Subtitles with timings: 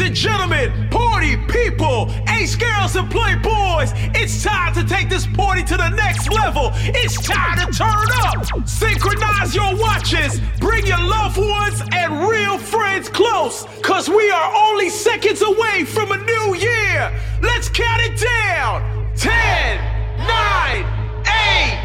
[0.00, 5.62] Ladies and gentlemen, party people, ace girls and playboys, it's time to take this party
[5.64, 6.70] to the next level.
[6.74, 8.66] It's time to turn up.
[8.66, 14.88] Synchronize your watches, bring your loved ones and real friends close, cause we are only
[14.88, 17.12] seconds away from a new year.
[17.42, 18.80] Let's count it down
[19.16, 19.76] 10,
[20.16, 20.84] 9,
[21.26, 21.76] 8,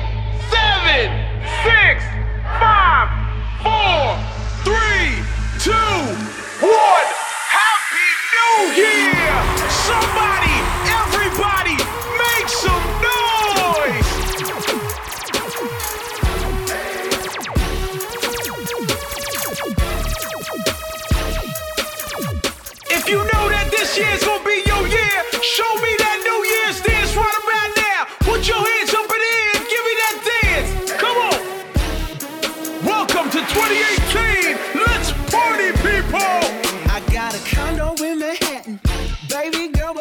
[0.51, 1.11] 7,
[1.65, 2.03] 6,
[2.61, 3.09] 5,
[3.61, 4.15] 4,
[4.63, 4.79] 3,
[5.59, 5.71] 2,
[6.65, 7.14] 1.
[8.57, 9.67] Oh, yeah!
[9.67, 10.55] Somebody,
[11.03, 11.75] everybody,
[12.23, 14.11] make some noise!
[22.89, 25.94] If you know that this year's gonna be your year, show me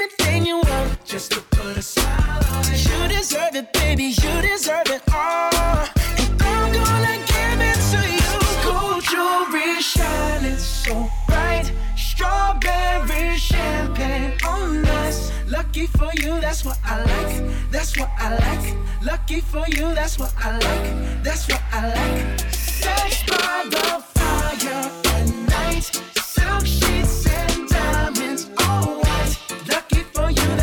[0.00, 2.64] anything you want just to put a smile on.
[2.64, 4.14] You deserve it, baby.
[4.22, 5.86] You deserve it all.
[6.18, 8.32] And I'm gonna give it to you.
[8.64, 11.72] Gold jewelry shining so bright.
[11.96, 15.32] Strawberry champagne oh, on us.
[15.48, 17.70] Lucky for you, that's what I like.
[17.70, 18.76] That's what I like.
[19.02, 21.22] Lucky for you, that's what I like.
[21.24, 22.40] That's what I like.
[22.52, 25.84] Sex by the fire at night.
[26.16, 27.07] Silk sheets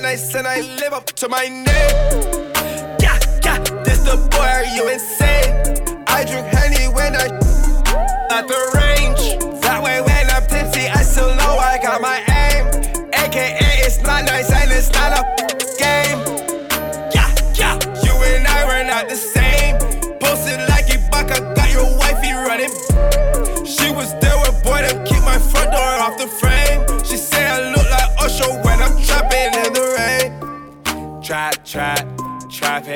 [0.00, 1.66] Not nice and I live up to my name.
[3.00, 6.04] Yeah, yeah, this the boy, are you insane?
[6.06, 7.26] I drink honey when I
[8.30, 9.60] at the range.
[9.62, 12.66] That way when I'm tipsy, I still know I got my aim.
[13.12, 15.39] AKA, it's not nice and it's not a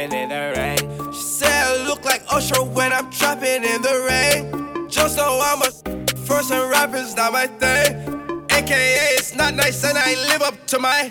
[0.09, 1.13] trapping in the rain.
[1.13, 4.89] She said I look like Usher when I'm trapping in the rain.
[4.89, 8.45] Just know I'm a first and rappers not my thing.
[8.51, 11.11] AKA it's not nice and I live up to my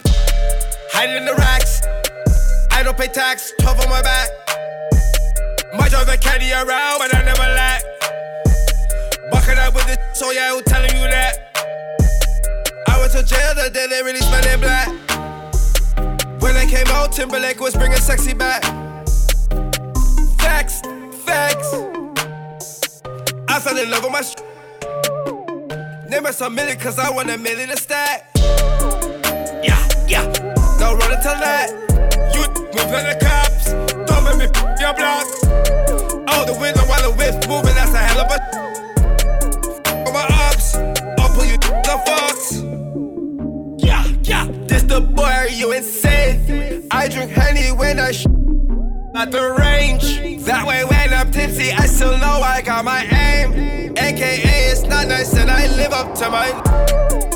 [0.92, 1.82] hide in the racks.
[2.72, 4.30] I don't pay tax, 12 on my back.
[5.78, 7.84] My drive the caddy around, but I never lack.
[9.32, 11.50] Bucking up with the so yeah, who telling you that?
[12.88, 15.03] I went to jail the day they released my name black.
[16.44, 18.64] When I came out, Timberlake was bringing sexy back.
[20.38, 20.82] Facts,
[21.26, 21.74] facts.
[23.48, 24.22] I fell in love with my.
[24.22, 24.36] Sh-
[26.10, 28.30] Name us a million, cause I want a million to stack.
[29.64, 30.26] Yeah, yeah.
[30.80, 31.70] Don't run until that.
[32.36, 32.42] You
[32.76, 33.72] move like the cops.
[34.12, 35.26] Don't make me f- your block.
[36.30, 38.38] Out the window while the whip's moving, that's a hell of a.
[40.08, 42.83] On my ops, I'll pull you the fox.
[44.68, 46.88] This the boy, are you insane?
[46.92, 48.26] I drink honey when I sh-
[49.16, 50.44] at the range.
[50.46, 53.94] That way, when I'm tipsy, I still know I got my aim.
[53.98, 57.33] AKA, it's not nice and I live up to my.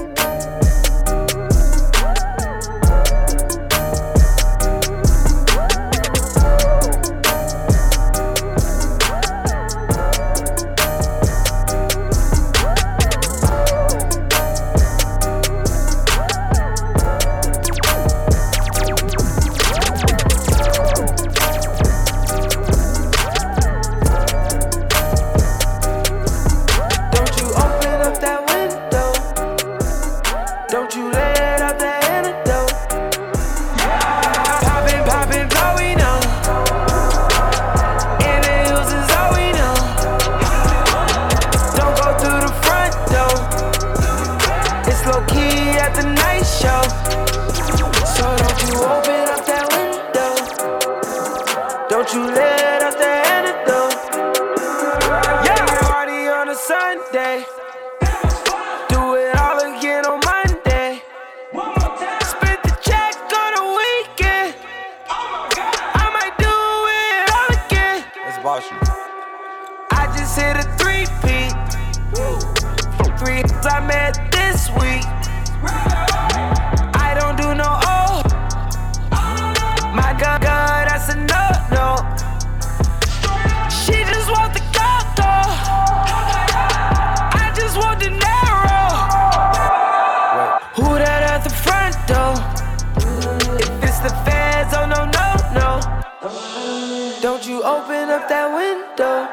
[97.47, 99.23] You open up that window.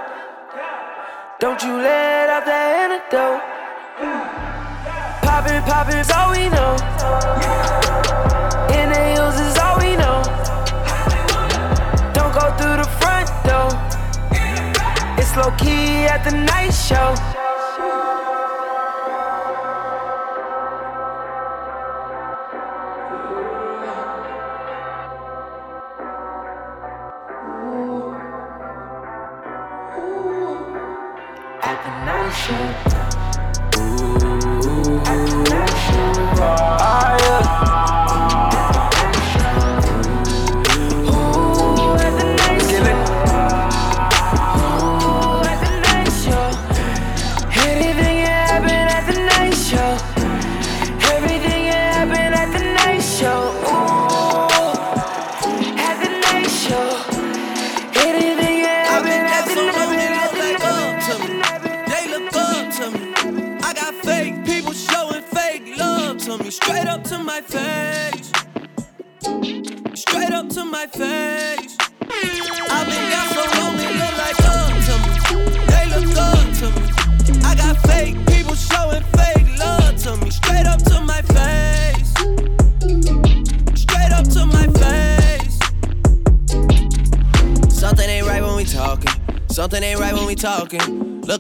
[1.40, 3.42] Don't you let out the antidote.
[5.23, 6.78] Poppin', poppin' is all we know.
[8.71, 10.23] In the hills is all we know.
[12.14, 13.71] Don't go through the front door.
[15.18, 17.34] It's low key at the night show.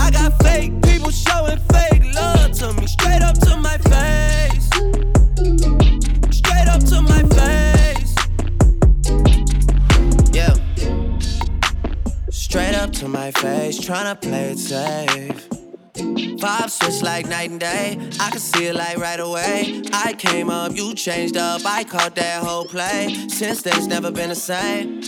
[0.00, 2.86] I got fake people showing fake love to me.
[2.86, 4.66] Straight up to my face.
[6.36, 8.14] Straight up to my face.
[10.32, 10.54] Yeah.
[12.30, 15.48] Straight up to my face, tryna play it safe.
[15.96, 17.98] Vibe switch like night and day.
[18.20, 19.82] I can see it like right away.
[19.92, 21.62] I came up, you changed up.
[21.64, 23.14] I caught that whole play.
[23.28, 25.00] Since then, it's never been the same.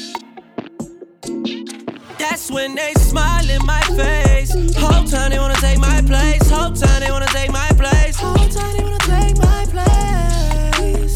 [2.31, 4.53] That's when they smile in my face.
[4.77, 6.51] Whole time they wanna take my place.
[6.51, 8.17] Whole time they wanna take my place.
[8.17, 11.15] Whole time they wanna take my place.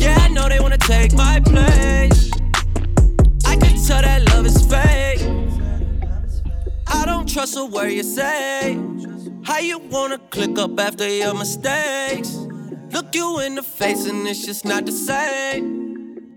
[0.00, 2.30] Yeah, I know they wanna take my place.
[3.44, 5.20] I can tell that love is fake.
[6.86, 8.78] I don't trust a word you say.
[9.42, 12.38] How you wanna click up after your mistakes?
[12.90, 16.36] Look you in the face and it's just not the same.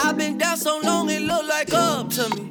[0.00, 2.50] I've been down so long it look like up to me.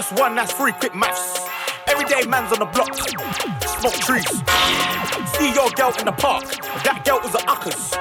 [0.00, 0.72] Minus one, that's three.
[0.72, 1.46] Quick maths.
[1.86, 2.94] Everyday man's on the block,
[3.80, 4.28] smoke trees.
[5.36, 6.44] See your girl in the park,
[6.84, 7.94] that girl was a uckers.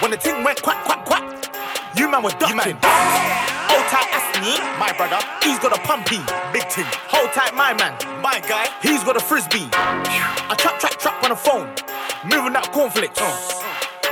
[0.00, 1.22] When the ting went quack, quack, quack,
[1.96, 2.78] you man were ducking.
[3.70, 6.18] Hold tight, Asni, my brother, he's got a pumpy,
[6.52, 6.88] big ting.
[7.12, 9.68] Hold tight, my man, my guy, he's got a frisbee.
[9.72, 11.68] I trap, trap, trap on the phone,
[12.24, 13.20] moving that cornflakes.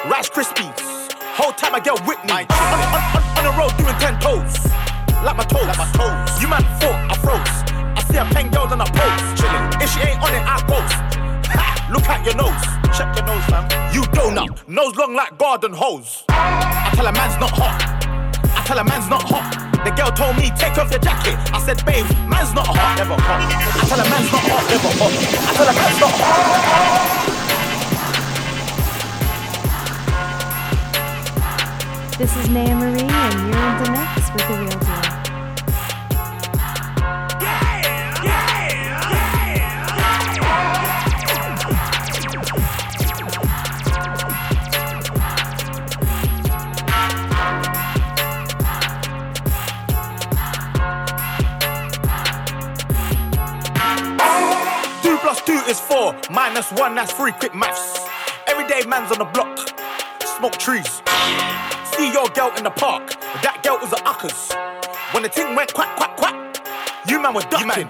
[0.07, 2.47] Rice Krispies, hold tight, my girl Whitney.
[2.47, 4.84] On, on, on, on the road doing ten toes
[5.25, 5.67] like my toes.
[5.67, 6.43] Like my toes.
[6.43, 7.57] You man thought I froze.
[7.97, 9.23] I see a pen girl on a pose.
[9.41, 9.83] Chillin'.
[9.83, 10.95] If she ain't on it, I post.
[11.49, 11.89] Ha!
[11.91, 12.65] Look at your nose.
[12.97, 13.65] Check your nose, fam.
[13.93, 14.69] You donut.
[14.69, 16.25] Nose long like garden hose.
[16.29, 17.81] I tell a man's not hot.
[18.45, 19.57] I tell a man's not hot.
[19.85, 21.37] The girl told me take off your jacket.
[21.53, 22.97] I said, babe, man's not hot.
[22.97, 23.41] Never hot.
[23.49, 24.65] I tell a man's not hot.
[24.69, 25.13] Never hot.
[25.13, 27.35] I tell a man's not hot.
[32.17, 35.04] This is Naya Marie, and you're in the mix with the real deal.
[55.47, 57.33] Two is four, minus one, that's three.
[57.33, 58.01] Quick maths.
[58.47, 59.59] Everyday man's on the block,
[60.39, 61.03] smoke trees.
[61.93, 63.11] See your girl in the park,
[63.43, 64.53] that girl was a uckers.
[65.13, 66.35] When the ting went quack, quack, quack,
[67.09, 67.89] you man were ducking.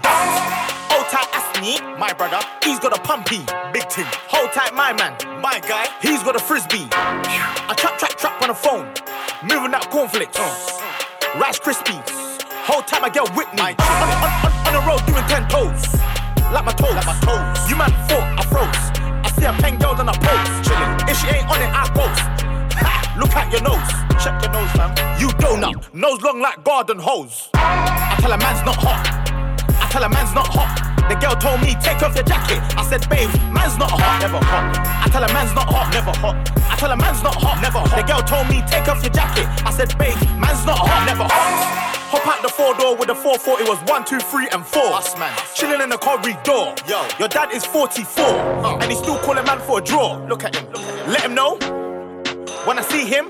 [0.90, 4.06] Hold tight, Asni, my brother, he's got a pumpy, big ting.
[4.28, 6.88] Hold tight, my man, my guy, he's got a frisbee.
[6.90, 8.86] I trap, trap, trap on the phone,
[9.42, 10.38] moving that cornflakes.
[11.38, 12.24] Rice Krispies,
[12.66, 13.60] Whole time I get Whitney.
[13.60, 14.08] On, on,
[14.42, 16.23] on, on the road doing ten toes.
[16.52, 16.94] Like my toes.
[16.94, 17.70] Like my toes.
[17.70, 18.84] You man thought I froze.
[19.24, 20.50] I see a pen girl on a pose.
[20.66, 21.08] Chillin'.
[21.08, 22.20] If she ain't on it, I post.
[22.78, 23.90] Ha, look at your nose.
[24.22, 24.90] Check your nose, fam.
[25.20, 25.92] You donut.
[25.92, 27.50] Nose long like garden hose.
[27.54, 29.02] I tell a man's not hot.
[29.68, 30.94] I tell a man's not hot.
[31.08, 32.64] The girl told me, take off your jacket.
[32.80, 34.72] I said, babe, man's not hot, never hot.
[35.04, 36.34] I tell a man's not hot, never hot.
[36.56, 37.92] I tell a man's not hot, never hot.
[37.92, 39.44] The girl told me, take off your jacket.
[39.68, 41.53] I said, babe, man's not hot, never hot.
[42.64, 44.94] Hop out the four door with the 440 was one, two, three, and four.
[44.94, 45.36] Us, man.
[45.54, 46.74] Chilling in the corridor.
[46.88, 48.78] Yo, your dad is 44, uh.
[48.78, 50.16] and he's still calling man for a draw.
[50.28, 50.70] Look at him.
[50.72, 51.12] Look at him.
[51.12, 51.56] Let him know.
[52.64, 53.28] When I see him,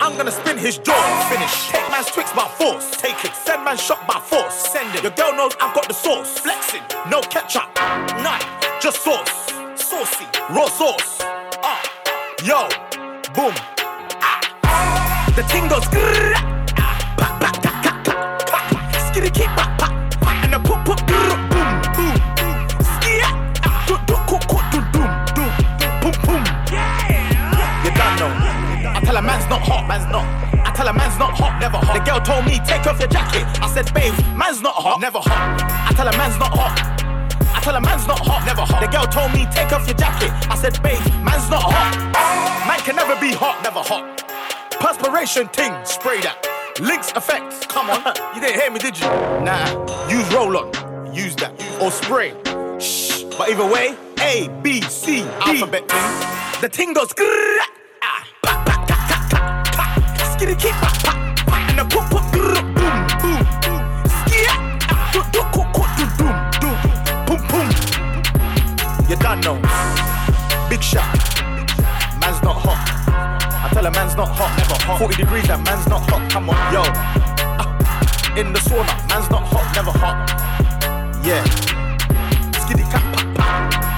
[0.00, 0.96] I'm gonna spin his jaw.
[1.28, 1.68] Finish.
[1.68, 2.90] Take man's tricks by force.
[2.96, 3.34] Take it.
[3.34, 4.54] Send man shot by force.
[4.54, 5.02] Send it.
[5.02, 6.38] Your girl knows I've got the sauce.
[6.38, 6.82] Flexing.
[7.10, 7.68] No ketchup.
[8.24, 8.40] None.
[8.80, 9.52] Just sauce.
[9.76, 10.24] Saucy.
[10.50, 11.18] Raw sauce.
[11.62, 11.76] Ah.
[11.76, 12.44] Uh.
[12.44, 12.68] Yo.
[13.34, 13.52] Boom.
[14.22, 15.32] Ah.
[15.36, 16.47] The ting goes.
[19.18, 19.90] Skitty keep back, back.
[20.44, 22.14] And the pop, pop, boom, boom, boom.
[22.86, 23.26] Skia.
[23.66, 23.82] Ah.
[23.90, 25.50] Do, do, cook, cook, do, doom, doom.
[25.98, 26.44] Boom, boom.
[26.70, 27.82] Yeah.
[27.82, 28.30] You done know.
[28.94, 30.22] I tell a man's not hot, man's not.
[30.62, 31.98] I tell a man's not hot, never hot.
[31.98, 33.42] The girl told me, take off your jacket.
[33.58, 35.66] I said, babe, man's not hot, never hot.
[35.66, 36.78] I tell a man's not hot.
[37.50, 38.78] I tell a man's not hot, never hot.
[38.78, 40.30] The girl told me, take off your jacket.
[40.46, 41.90] I said, babe, man's not hot.
[42.70, 44.22] Man can never be hot, never hot.
[44.78, 46.57] Perspiration ting, spray that.
[46.80, 47.66] Lynx Africa.
[47.68, 48.02] come on.
[48.34, 49.06] you didn't hear me, did you?
[49.06, 51.52] Nah, use roll on, use that.
[51.80, 52.34] Or spray.
[52.78, 53.24] Shh.
[53.36, 55.28] But either way, A, B, C, D.
[55.40, 56.60] Alphabet thing.
[56.60, 57.58] The ting goes grrrr
[58.02, 58.26] ah.
[60.36, 60.74] skitty kick,
[61.70, 63.42] and a pop, pop, boom, boom, boom,
[64.18, 64.54] skia,
[65.12, 65.62] do, do, do,
[65.98, 66.28] do, do,
[66.60, 66.70] do,
[67.26, 67.68] boom, boom.
[69.08, 69.56] You done know.
[70.68, 71.07] Big shot.
[73.78, 74.98] Tell a man's not hot, never hot.
[74.98, 76.28] 40 degrees, that man's not hot.
[76.30, 76.82] Come on, yo.
[77.62, 80.18] Uh, in the sauna, man's not hot, never hot.
[81.24, 81.44] Yeah.
[82.58, 83.97] Skitty cat, pop, pop.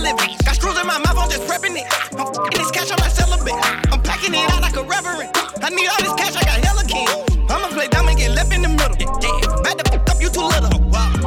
[0.00, 0.36] living.
[0.44, 1.86] Got screws in my mouth, I'm just prepping it.
[2.16, 3.54] I'm f***ing this cash, I'm not celibate.
[3.92, 5.30] I'm packing it out like a reverend.
[5.62, 7.12] I need all this cash, I got hella kids.
[7.50, 8.96] I'ma play dumb and get left in the middle.
[8.98, 10.72] Yeah, Back the f- up, you too little.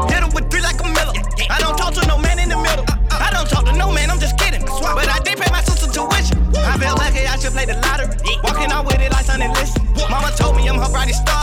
[0.09, 1.13] Hit him with three like a miller.
[1.49, 2.85] I don't talk to no man in the middle.
[3.13, 4.65] I don't talk to no man, I'm just kidding.
[4.65, 6.41] But I did pay my sister tuition.
[6.57, 8.17] I felt lucky, I should play the lottery.
[8.43, 9.85] Walking out with it like son and listen.
[10.09, 11.42] Mama told me I'm her brightest star.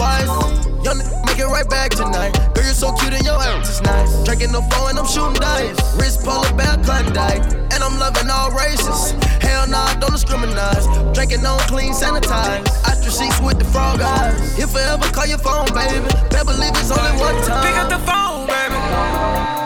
[0.00, 0.32] twice.
[0.80, 2.32] Young make it right back tonight.
[2.54, 4.24] Girl, you're so cute and your ass is nice.
[4.24, 5.76] Drinking no phone and I'm shooting dice.
[6.00, 9.12] Wrist polar bear Klondike, and I'm loving all races.
[9.44, 10.84] Hell nah, don't discriminate.
[11.12, 12.64] Drinking on clean, sanitized.
[12.88, 14.58] Ostrich sheets with the frog eyes.
[14.58, 17.64] If I ever call your phone, baby, better believe it's only one time.
[17.66, 19.59] Pick up the phone, baby.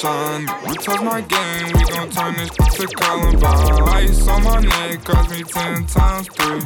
[0.00, 0.48] Sunshine.
[0.68, 3.88] You touch my game, we gon' turn this to Columbine.
[3.88, 6.60] Ice on my neck cost me ten times three.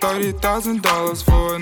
[0.00, 1.58] Thirty thousand dollars for a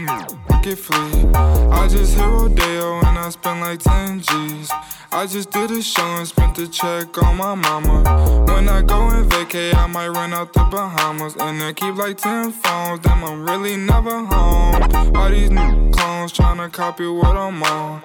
[0.62, 1.24] get free.
[1.34, 4.70] I just hit Rodeo and I spent like ten G's.
[5.12, 8.44] I just did a show and spent the check on my mama.
[8.48, 11.36] When I go and vacay, I might run out the Bahamas.
[11.36, 15.16] And I keep like 10 phones, damn, I'm really never home.
[15.16, 18.02] All these new clones tryna copy what I'm on.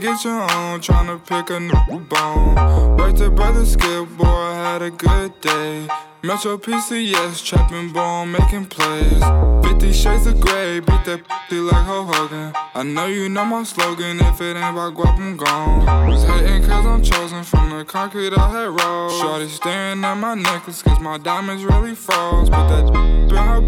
[0.00, 2.54] Get your own, tryna pick a new bone.
[2.96, 5.88] Right to brother Skip, boy, had a good day.
[6.22, 9.22] Metro PCS, trapping ball, making plays.
[9.62, 12.52] 50 shades of gray, beat that p like Hulk Hogan.
[12.74, 16.08] I know you know my slogan, if it ain't about guap, I'm gone.
[16.08, 19.12] Was hating cause I'm chosen from the concrete I had rolled.
[19.20, 22.48] Shorty staring at my necklace cause my diamonds really froze.
[22.48, 23.60] But that in her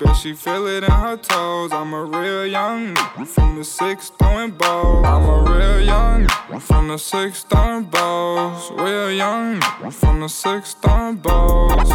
[0.00, 1.72] Bet she feel it in her toes.
[1.72, 5.04] I'm a real young from the six throwing balls.
[5.04, 6.26] I'm a real young
[6.58, 8.70] from the six throwing balls.
[8.80, 9.60] Real young
[9.90, 11.90] from the six throwing balls.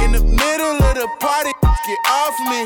[0.00, 2.64] In the middle of the party, get off me.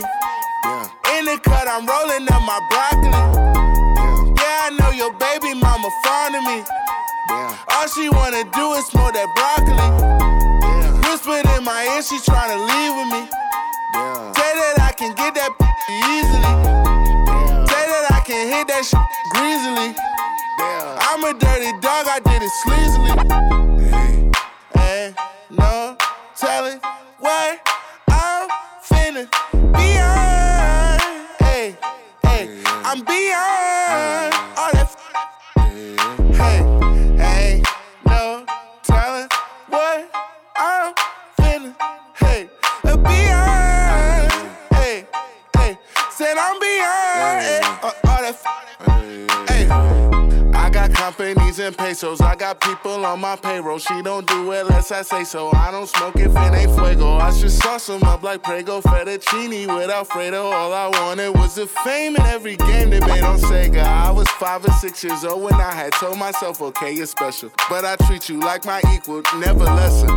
[0.65, 1.19] Yeah.
[1.19, 3.11] In the cut, I'm rolling up my broccoli.
[3.11, 6.63] Yeah, yeah I know your baby mama fond of me.
[7.31, 7.59] Yeah.
[7.75, 9.89] All she wanna do is smoke that broccoli.
[10.63, 11.11] Yeah.
[11.11, 13.48] Whispered in my ear, she tryna leave with me.
[13.95, 14.33] Yeah.
[14.33, 15.53] Say that I can get that
[15.91, 16.41] easily.
[16.43, 17.65] Yeah.
[17.67, 19.01] Say that I can hit that shit
[19.33, 19.95] greasily.
[20.59, 20.99] Yeah.
[21.09, 23.13] I'm a dirty dog, I did it sleazily.
[23.91, 24.31] Hey.
[24.75, 25.15] Hey,
[25.51, 25.97] no
[26.37, 26.81] telling
[27.19, 27.61] what
[28.11, 28.49] I'm
[28.83, 29.29] finna
[29.75, 31.01] be on.
[31.41, 31.77] Hey,
[32.23, 33.68] hey, I'm beyond
[51.21, 52.21] I and pesos.
[52.21, 53.79] I got people on my payroll.
[53.79, 55.51] She don't do it unless I say so.
[55.53, 57.17] I don't smoke if it ain't fuego.
[57.17, 60.51] I should sauce 'em up like Prego fettuccine with Alfredo.
[60.51, 63.83] All I wanted was the fame in every game they made on Sega.
[63.85, 67.51] I was five or six years old when I had told myself, okay, you're special.
[67.69, 70.11] But I treat you like my equal, never lesser.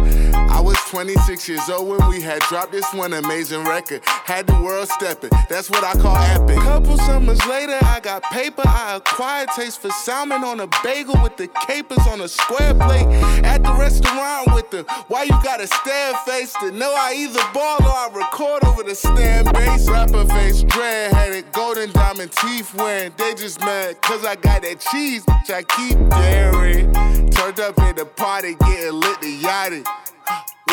[0.50, 4.02] I was 26 years old when we had dropped this one amazing record.
[4.06, 6.58] Had the world stepping, that's what I call epic.
[6.58, 8.64] Couple summers later, I got paper.
[8.66, 13.08] I acquired taste for salmon on a bagel with the capers on a square plate.
[13.44, 17.42] At the restaurant with the why you got a stare face to know I either
[17.54, 19.90] ball or I record over the stand base.
[19.90, 23.12] Rapper face, dread headed, golden diamond teeth wearing.
[23.18, 26.94] They just mad cause I got that cheese, which I keep daring.
[27.32, 29.86] Turned up at the party, getting lit the yachty.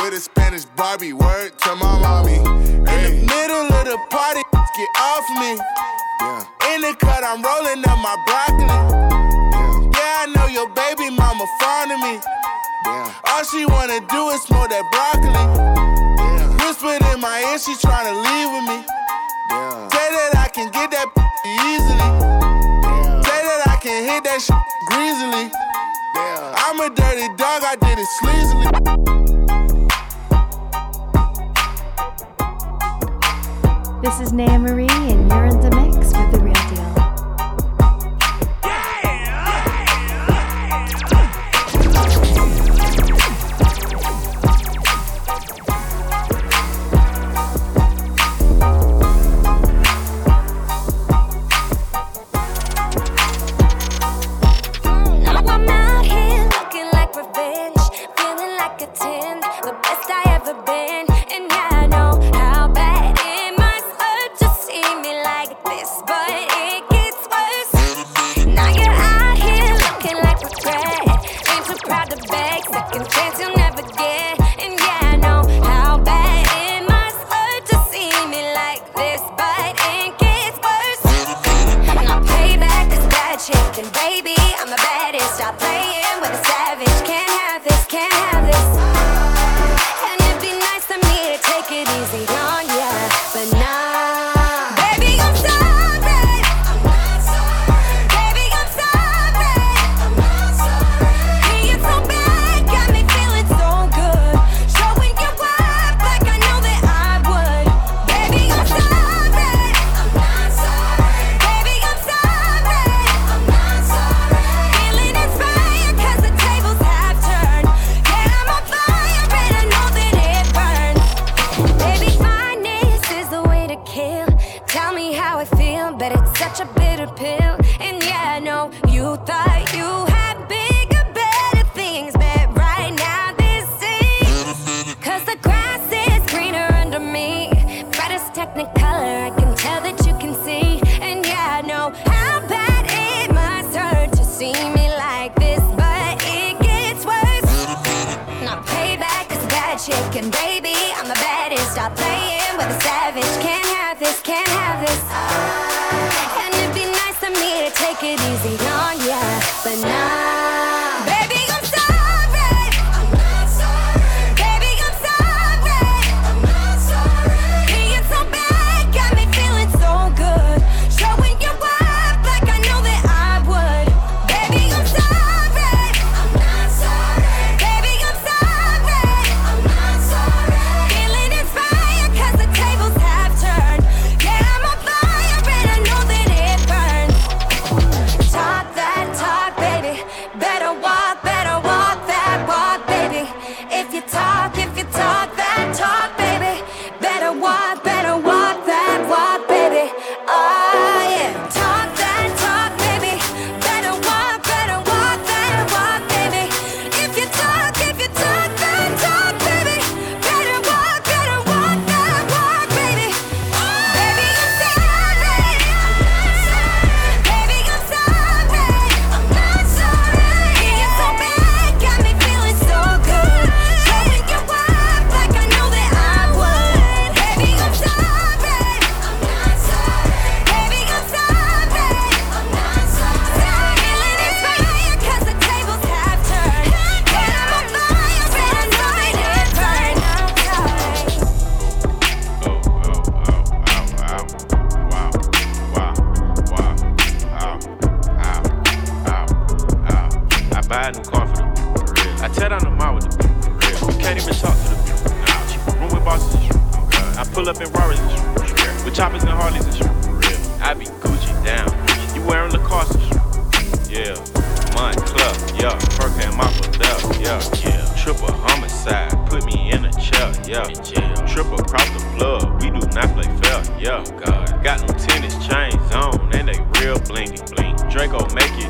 [0.02, 2.36] With a Spanish Barbie, word to my mommy.
[2.36, 5.58] In the middle of the party, get off me.
[6.20, 6.74] Yeah.
[6.74, 9.37] In the cut, I'm rolling up my broccoli.
[10.08, 10.24] Yeah.
[10.24, 12.16] yeah, I know your baby mama fond of me.
[12.86, 13.12] Yeah.
[13.28, 15.36] All she wanna do is smoke that broccoli.
[15.36, 16.64] Yeah.
[16.64, 18.78] Whispered in my ear, she tryna leave with me.
[19.50, 19.88] Yeah.
[19.92, 21.08] Say that I can get that
[21.44, 22.08] easily.
[22.88, 23.20] Yeah.
[23.20, 24.56] Say that I can hit that shit
[24.88, 25.52] greasily.
[26.16, 26.64] Yeah.
[26.64, 28.68] I'm a dirty dog, I did it sleazily.
[34.02, 36.47] This is Naya Marie, and you're in the mix with the
[85.28, 85.87] stop playing.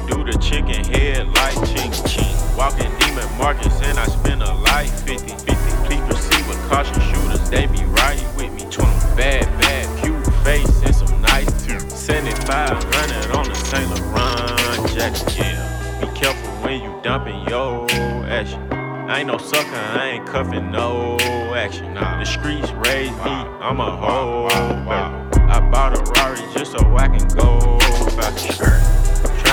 [0.07, 2.37] Do the chicken head like ching ching.
[2.57, 5.55] Walking demon markets, and I spend a life 50 50.
[5.87, 8.71] Please proceed with caution shooters, they be right with me.
[8.71, 11.79] 20 bad, bad, cute face, and some nice too.
[11.79, 11.91] teeth.
[11.91, 16.01] 7500 on the Saint Laurent jacket, yeah.
[16.01, 17.91] Be careful when you dumping your
[18.27, 18.61] action.
[18.73, 21.17] I ain't no sucker, I ain't cuffing no
[21.55, 21.95] action.
[21.95, 23.31] Nah, the streets raised me,
[23.61, 24.49] I'm a hoe.
[25.51, 27.79] I bought a Rari just so I can go
[28.11, 28.79] faster.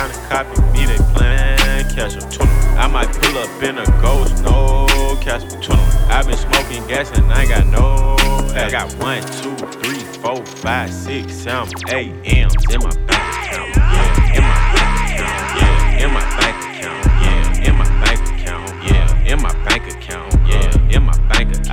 [0.06, 2.48] Trying to copy me, they plan catch up.
[2.78, 4.86] I might pull up in a ghost, no
[5.20, 5.80] catch up.
[6.12, 8.16] I've been smoking gas and I ain't got no.
[8.54, 13.76] I got one, two, three, four, five, six, seven, eight M's in my bank account.
[13.76, 15.60] Yeah, in my bank account.
[15.60, 16.75] Yeah, in my bank account.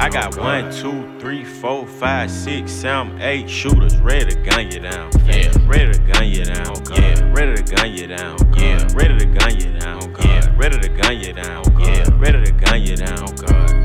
[0.03, 4.81] I got one, two, three, four, five, six, seven, eight shooters ready to gun you
[4.81, 5.13] down.
[5.27, 6.75] Yeah, ready to gun you down.
[6.91, 8.37] Yeah, ready to gun you down.
[8.57, 10.13] Yeah, ready to gun you down.
[10.19, 11.63] Yeah, ready to gun you down.
[11.79, 13.29] Yeah, ready to gun you down.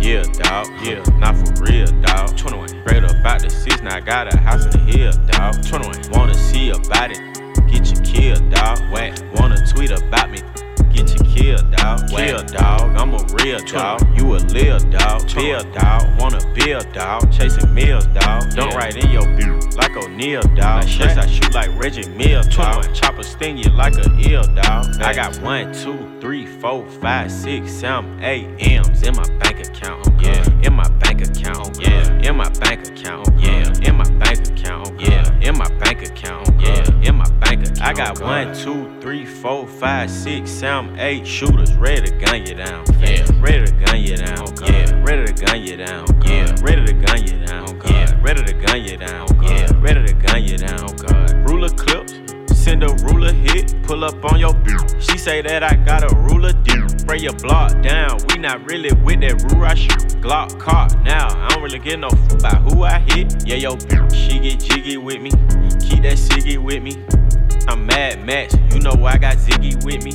[0.02, 0.66] Yeah, dog.
[0.82, 2.36] Yeah, not for real, dog.
[2.36, 2.68] 21.
[2.68, 5.64] Straight up out the six, now I got a house in the hill, dog.
[5.68, 6.02] 21.
[6.14, 7.20] Wanna see about it?
[7.70, 8.80] Get you killed, dog.
[8.92, 9.20] Whack.
[9.36, 10.40] Wanna tweet about me?
[10.94, 12.08] Get you killed, dog.
[12.10, 12.96] Kill, dog.
[12.98, 14.02] I'm a real dog.
[14.18, 15.28] You a lil dog.
[15.36, 16.20] Bill, dog.
[16.20, 17.32] Wanna build, dog.
[17.32, 18.52] Chasing meals, dog.
[18.56, 20.86] Don't write in your beat like O'Neal, dog.
[20.88, 22.94] Yes, I shoot like Reggie Mills, dog.
[22.94, 24.86] Chopper sting you like a eel, dog.
[25.02, 30.08] I got one, two, three, four, five, six, seven, eight M's in my bank account.
[30.22, 31.78] Yeah, in my bank account.
[31.80, 33.30] Yeah, in my bank account.
[33.40, 35.00] Yeah, in my bank account.
[35.00, 36.50] Yeah, in my bank account.
[36.60, 37.82] Yeah, in my bank account.
[37.82, 42.54] I got one, two, three, four, five, six, seven, eight shooters ready to gun you
[42.54, 42.84] down.
[43.00, 44.46] Yeah, ready to gun you down.
[44.66, 46.06] Yeah, ready to gun you down.
[46.26, 47.80] Yeah, ready to gun you down.
[47.86, 49.28] Yeah, ready to gun you down.
[49.44, 50.88] Yeah, ready to gun you down.
[50.98, 52.20] God, ruler clips.
[52.54, 55.10] Send a ruler hit, pull up on your bitch.
[55.10, 57.00] She say that I got a ruler deep.
[57.00, 58.20] Spray your block down.
[58.28, 59.64] We not really with that rule.
[59.64, 61.30] I shoot Glock caught now.
[61.30, 63.48] I don't really get no f about who I hit.
[63.48, 65.30] Yeah, yo, bitch, she get jiggy with me.
[65.80, 66.98] Keep that ciggy with me.
[67.68, 70.14] I'm mad Max, you know I got Ziggy with me.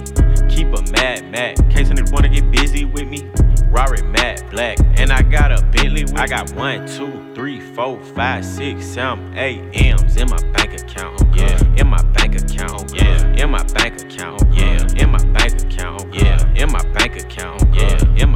[0.48, 3.30] Keep a mad Mac, case a wanna get busy with me.
[3.72, 6.04] Ferrari matte black, and I got a Bentley.
[6.14, 11.22] I got one, two, three, four, five, six, seven, eight M's in my bank account.
[11.34, 12.92] Yeah, in my bank account.
[12.94, 14.42] Yeah, in my bank account.
[14.52, 16.14] Yeah, in my bank account.
[16.14, 17.62] Yeah, in my bank account.
[17.74, 18.31] Yeah, in my.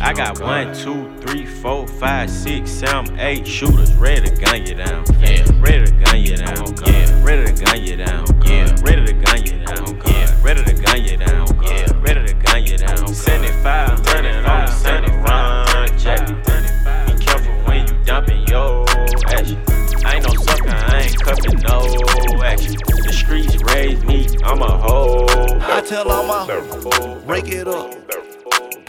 [0.00, 4.74] I got one, two, three, four, five, six, seven, eight shooters ready to gun you
[4.74, 5.04] down.
[5.18, 6.58] Yeah, ready to gun you down.
[6.58, 8.24] Oh, yeah, ready to gun you down.
[8.28, 9.88] Oh, yeah, ready to gun you down.
[9.88, 11.46] Oh, yeah, ready to gun you down.
[11.62, 13.08] Yeah, ready to gun you down.
[13.08, 16.00] 75, turn it on the 75.
[16.00, 18.88] Check Be careful when you dumping your
[19.26, 19.60] action.
[20.04, 22.76] I ain't no sucker, I ain't cuffing no action.
[22.86, 25.26] The streets raised me, I'm a hoe.
[25.60, 27.94] I tell all my break it up,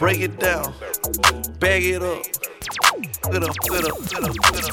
[0.00, 0.72] break it down,
[1.58, 2.24] bag it up.
[3.22, 3.54] Bag it up,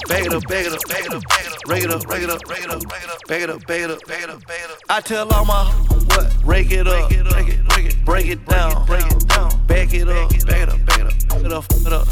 [0.07, 1.27] bag it up, bag it up, bag it up,
[1.67, 3.67] rake it up, rake it up, rake it up, rake it up, bag it up,
[3.67, 4.77] bag it up, bag it up, bag it up.
[4.89, 8.85] I tell all my what, rake it up, break it, break it, break it down,
[8.85, 11.91] break it down, bag it up, bag it up, bag it up, get up, get
[11.91, 12.07] up,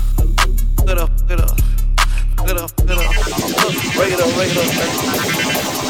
[0.86, 1.56] get up, get up,
[2.46, 3.16] get up, it up,
[3.96, 5.86] rake it up, rake it up.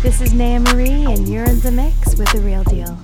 [0.00, 2.98] This is Naya Marie, and you're in the mix with the real deal.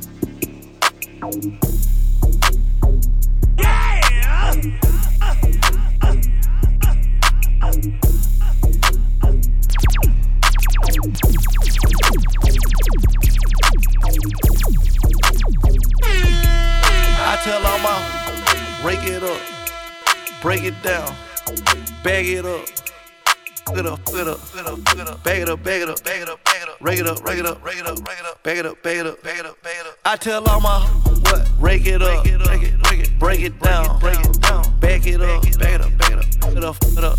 [17.16, 19.40] I tell all my rake it up,
[20.42, 21.14] break it down,
[22.02, 22.66] bag it up.
[23.74, 24.84] Get up, get up, it up,
[25.24, 26.43] bag it up, bag it up, bag it up,
[26.84, 28.82] rake it up, rake it up, rake it up, rake it up, bag it up,
[28.82, 29.98] bag it up, bag it up, bag it up.
[30.04, 33.98] I tell all my what, rake it up, break it, break it, break it down,
[34.00, 37.18] break it down, bag it up, bag it up, bag it up, up, get up,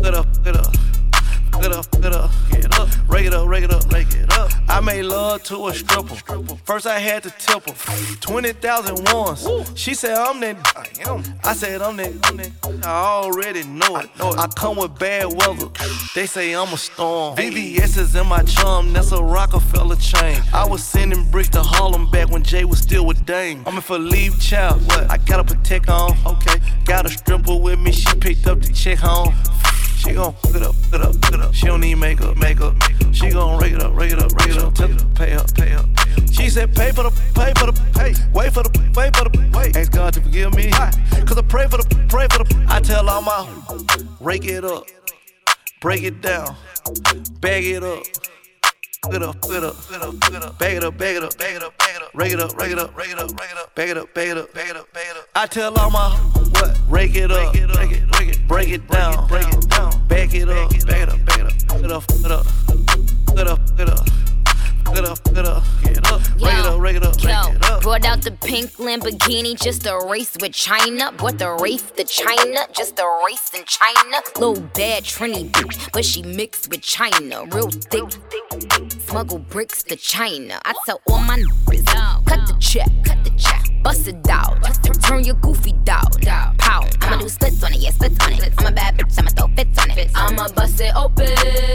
[0.00, 0.87] get up, get up.
[1.60, 4.50] Get up, get up, get up, rake it up, rake it up, rake it up.
[4.68, 6.14] I made love to a stripper.
[6.64, 8.16] First I had to tip her.
[8.20, 9.46] 20,000 once.
[9.74, 10.56] She said I'm that.
[10.76, 11.24] I am.
[11.42, 12.12] I said I'm that.
[12.24, 12.86] I'm that.
[12.86, 14.08] I already know it.
[14.20, 15.68] I come with bad weather.
[16.14, 17.36] They say I'm a storm.
[17.36, 18.92] VVS is in my chum.
[18.92, 20.40] That's a Rockefeller chain.
[20.52, 23.64] I was sending bricks to Harlem back when Jay was still with Dame.
[23.66, 24.86] I'm in for leave child.
[24.86, 25.10] What?
[25.10, 26.16] I gotta protect on.
[26.24, 26.60] Okay.
[26.84, 27.90] Got a stripper with me.
[27.90, 29.34] She picked up the check home.
[29.98, 31.52] She gon' get up, get up, get up.
[31.52, 32.74] She don't need makeup, makeup.
[33.12, 34.72] She gon' rake it up, rake it up, rake it up.
[34.74, 35.86] Tell her, pay up, pay up.
[36.30, 38.14] She said, pay for the, pay for the, pay.
[38.32, 39.76] Wait for the, wait for the, wait.
[39.76, 40.70] Ask God to forgive me.
[40.70, 42.66] Cause I pray for the, pray for the.
[42.68, 43.46] I tell all my,
[44.20, 44.84] rake it up,
[45.80, 46.54] break it down,
[47.40, 48.04] bag it up.
[49.04, 51.54] Get up, get up, get up, get up, bag it up, bag it up, bag
[51.54, 53.50] it up, bag it up, rake it up, rake it up, rake it up, rake
[53.50, 55.28] it up, bag it up, bag it up, bag it up, bag it up.
[55.34, 59.26] I tell all my what, rake it up, break it, break it, break it down,
[59.28, 62.30] break it down, bag it up, bag it up, bag it up, get up, get
[62.30, 62.46] up,
[63.34, 64.06] get up, get up.
[64.94, 67.64] Get up, get up, get up, rake it up, rake it up, rake Yo, it
[67.66, 67.82] up.
[67.82, 71.12] brought out the pink Lamborghini just a race with China.
[71.12, 74.22] Brought the Wraith to China, just a race in China.
[74.36, 77.44] Little bad Trini bitch, but she mixed with China.
[77.52, 78.04] Real thick,
[79.08, 80.60] smuggle bricks to China.
[80.66, 81.86] I tell all my niggas,
[82.26, 83.64] cut the check, cut the check.
[83.82, 84.58] Bust it out,
[85.02, 86.10] turn your goofy down,
[86.58, 86.84] pow.
[87.00, 88.52] I'ma do splits on it, yeah, splits on it.
[88.58, 90.10] I'm a bad bitch, I'ma throw fits on it.
[90.14, 91.28] I'ma bust it open,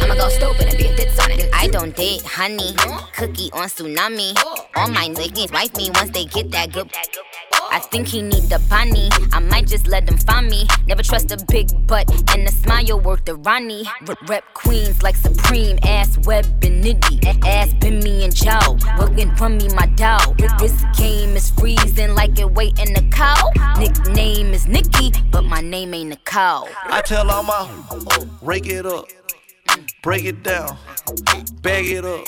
[0.03, 1.49] I'ma go stupid and be a fits on it.
[1.53, 2.75] I don't date honey,
[3.17, 4.37] cookie on tsunami.
[4.75, 6.91] All my niggas wife me once they get that good.
[7.73, 9.09] I think he need the bunny.
[9.31, 10.67] I might just let him find me.
[10.85, 13.85] Never trust a big butt and a smile worth the Ronnie.
[14.27, 17.25] Rep queens like Supreme, ass web and nitty.
[17.43, 18.77] Ass been me and Joe.
[18.99, 20.37] Working from me, my dog.
[20.59, 23.49] This game is freezing like it waiting a cow.
[23.79, 26.67] Nickname is Nikki, but my name ain't cow.
[26.83, 27.67] I tell all my
[28.43, 29.07] rake it up,
[30.03, 30.77] break it down,
[31.63, 32.27] bag it up.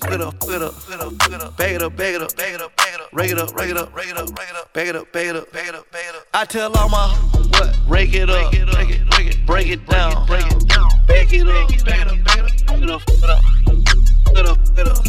[0.00, 2.54] Get up, get up, get up, get up, bag it up, bag it up, bag
[2.54, 4.48] it up, bag it up, rake it up, rake it up, rake it up, rake
[4.48, 6.26] it up, bag it up, bag it up, bag it up, bag it up.
[6.32, 7.08] I tell all my
[7.50, 11.32] what, rake it up, break it, break it, break it down, break it down, bag
[11.32, 13.36] it up, bag it up, bag it up, get up,
[14.34, 15.06] get up, get up, up.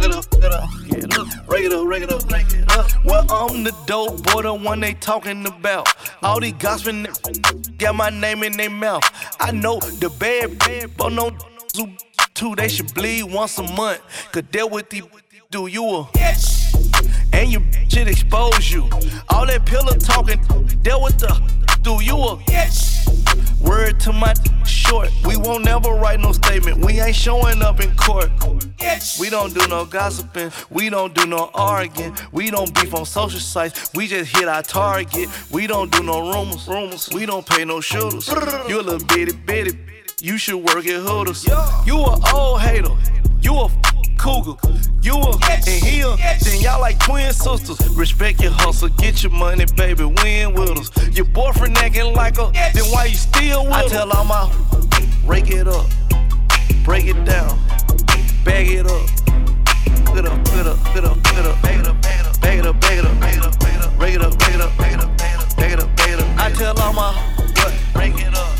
[0.00, 3.04] Get up, up, get up, rake it up, rake it up, rake it up.
[3.04, 5.88] Well, I'm the dope boy, the one they talking about.
[6.22, 7.06] All these gossiping
[7.78, 9.02] got my name in their mouth.
[9.40, 11.30] I know the bad, bad, but no
[12.38, 14.00] two, they should bleed once a month.
[14.30, 15.02] Could deal with the
[15.50, 16.08] do you a
[17.32, 18.88] and you shit expose you.
[19.30, 20.40] All that pillow talking,
[20.82, 21.34] deal with the
[21.82, 22.38] do you a
[23.60, 24.34] Word to my
[24.64, 26.84] short, we won't never write no statement.
[26.84, 28.30] We ain't showing up in court.
[29.20, 33.40] We don't do no gossiping, we don't do no arguing, we don't beef on social
[33.40, 33.90] sites.
[33.94, 35.28] We just hit our target.
[35.50, 37.08] We don't do no rumors, rumors.
[37.12, 38.28] We don't pay no shooters.
[38.68, 39.76] You a little bitty bitty,
[40.20, 41.46] you should work at Hooters.
[41.86, 42.90] You a old hater,
[43.40, 43.70] you a
[44.16, 44.58] cougar.
[45.00, 47.78] You a and he a, then y'all like twin sisters.
[47.90, 51.16] Respect your hustle, get your money, baby, win with us.
[51.16, 54.52] Your boyfriend acting like a, then why you still with I tell all my,
[55.24, 55.86] rake it up,
[56.84, 57.58] break it down,
[58.44, 59.06] bag it up.
[60.14, 62.58] Get up, get up, get up, get up, bag it up, bag it up, bag
[62.58, 64.54] it up, bag it up, bag it up, bag it up, bag it up, bag
[64.54, 66.38] it up, bag it up, bag it up, bag it up.
[66.38, 68.57] I tell all my, what, break it up,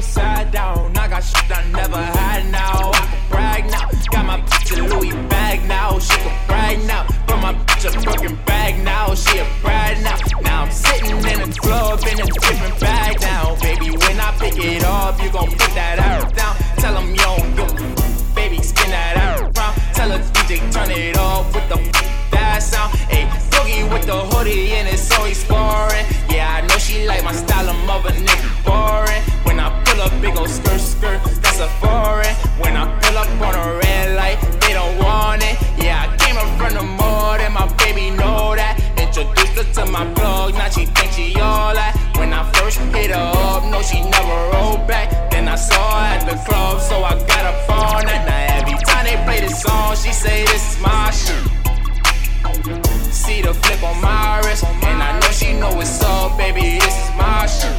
[0.00, 0.96] out, nigga, side down.
[0.96, 2.90] I got shit I never had now.
[2.92, 3.88] I can brag now.
[4.10, 5.98] Got my bitch a Louis bag now.
[5.98, 7.06] She can brag now.
[7.26, 9.14] But my bitch a broken bag now.
[9.14, 10.16] She a bride now.
[10.42, 13.56] Now I'm sitting in a club in a different bag now.
[13.60, 16.56] Baby, when I pick it up, you gon' put that out down.
[16.76, 17.66] Tell them yo, yo,
[18.34, 19.74] baby, spin that out around.
[19.94, 21.76] Tell a DJ turn it off with the
[22.32, 22.92] that sound.
[23.08, 26.04] Ayy, boogie with the hoodie and it's always foreign.
[26.28, 29.22] Yeah, I know she like my style of mother nigga boring.
[29.44, 32.34] When I pull up, big ol' skirt skirt, that's a foreign.
[32.58, 35.56] When I pull up on a red light, they don't want it.
[35.78, 38.39] Yeah, I came up from the mud and my baby know that.
[39.10, 41.98] Introduced her to my plug, now she think she all that.
[42.16, 45.32] When I first hit her up, no, she never rolled back.
[45.32, 48.22] Then I saw her at the club, so I got up on that.
[48.24, 51.42] Now every time they play this song, she say this is my shit.
[53.12, 56.78] See the flip on my wrist, and I know she know it's up, baby.
[56.78, 57.76] This is my shit.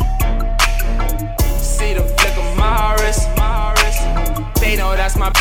[1.55, 4.03] See the flick of my wrist, my wrist.
[4.59, 5.31] They know that's my.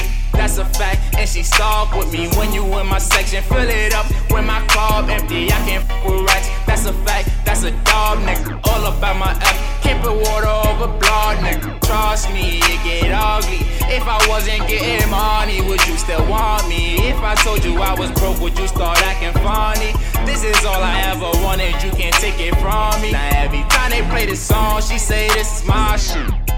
[0.40, 3.42] That's a fact, and she stalk with me when you in my section.
[3.42, 5.52] Fill it up when my club empty.
[5.52, 6.48] I can't f with rats.
[6.66, 7.28] That's a fact.
[7.44, 8.58] That's a dog, nigga.
[8.64, 9.82] All about my F.
[9.82, 11.78] Can't put water over blood, nigga.
[11.82, 13.60] Trust me, it get ugly.
[13.92, 16.96] If I wasn't getting money, would you still want me?
[17.06, 19.92] If I told you I was broke, would you start acting funny?
[20.24, 21.74] This is all I ever wanted.
[21.84, 23.12] You can't take it from me.
[23.12, 26.49] Now every time they play this song, she say this is my shit.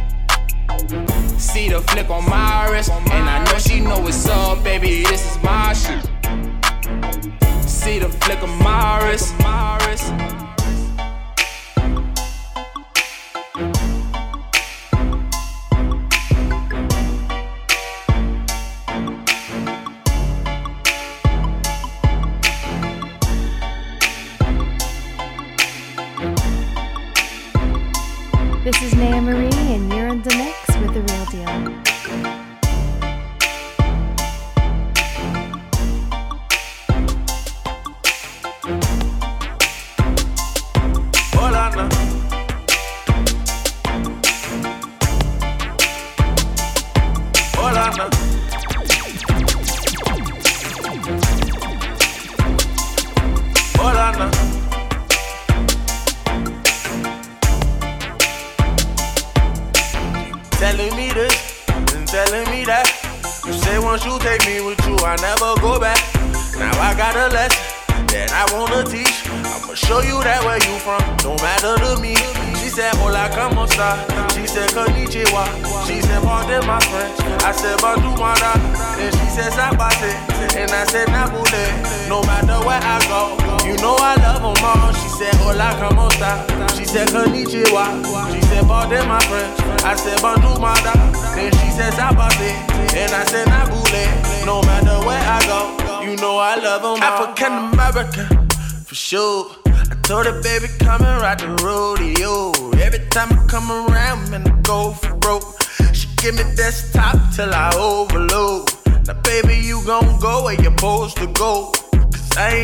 [1.39, 5.05] See the flick on my wrist, and I know she know what's up, baby.
[5.05, 6.03] This is my shit.
[7.69, 8.43] See the flick
[9.05, 10.13] wrist, my wrist.
[28.65, 29.52] This is Naya Marie,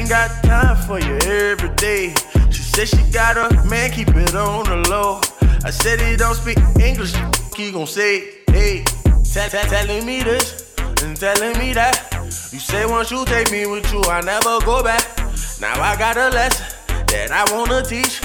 [0.09, 2.15] got time for you every day.
[2.51, 5.21] She said she got a man, keep it on the low.
[5.65, 7.15] I said he don't speak English,
[7.55, 8.85] he gon' say, hey,
[9.23, 12.09] tell, tell, telling me this and telling me that.
[12.51, 15.05] You say once you take me with you, I never go back.
[15.61, 16.67] Now I got a lesson
[17.09, 18.23] that I wanna teach.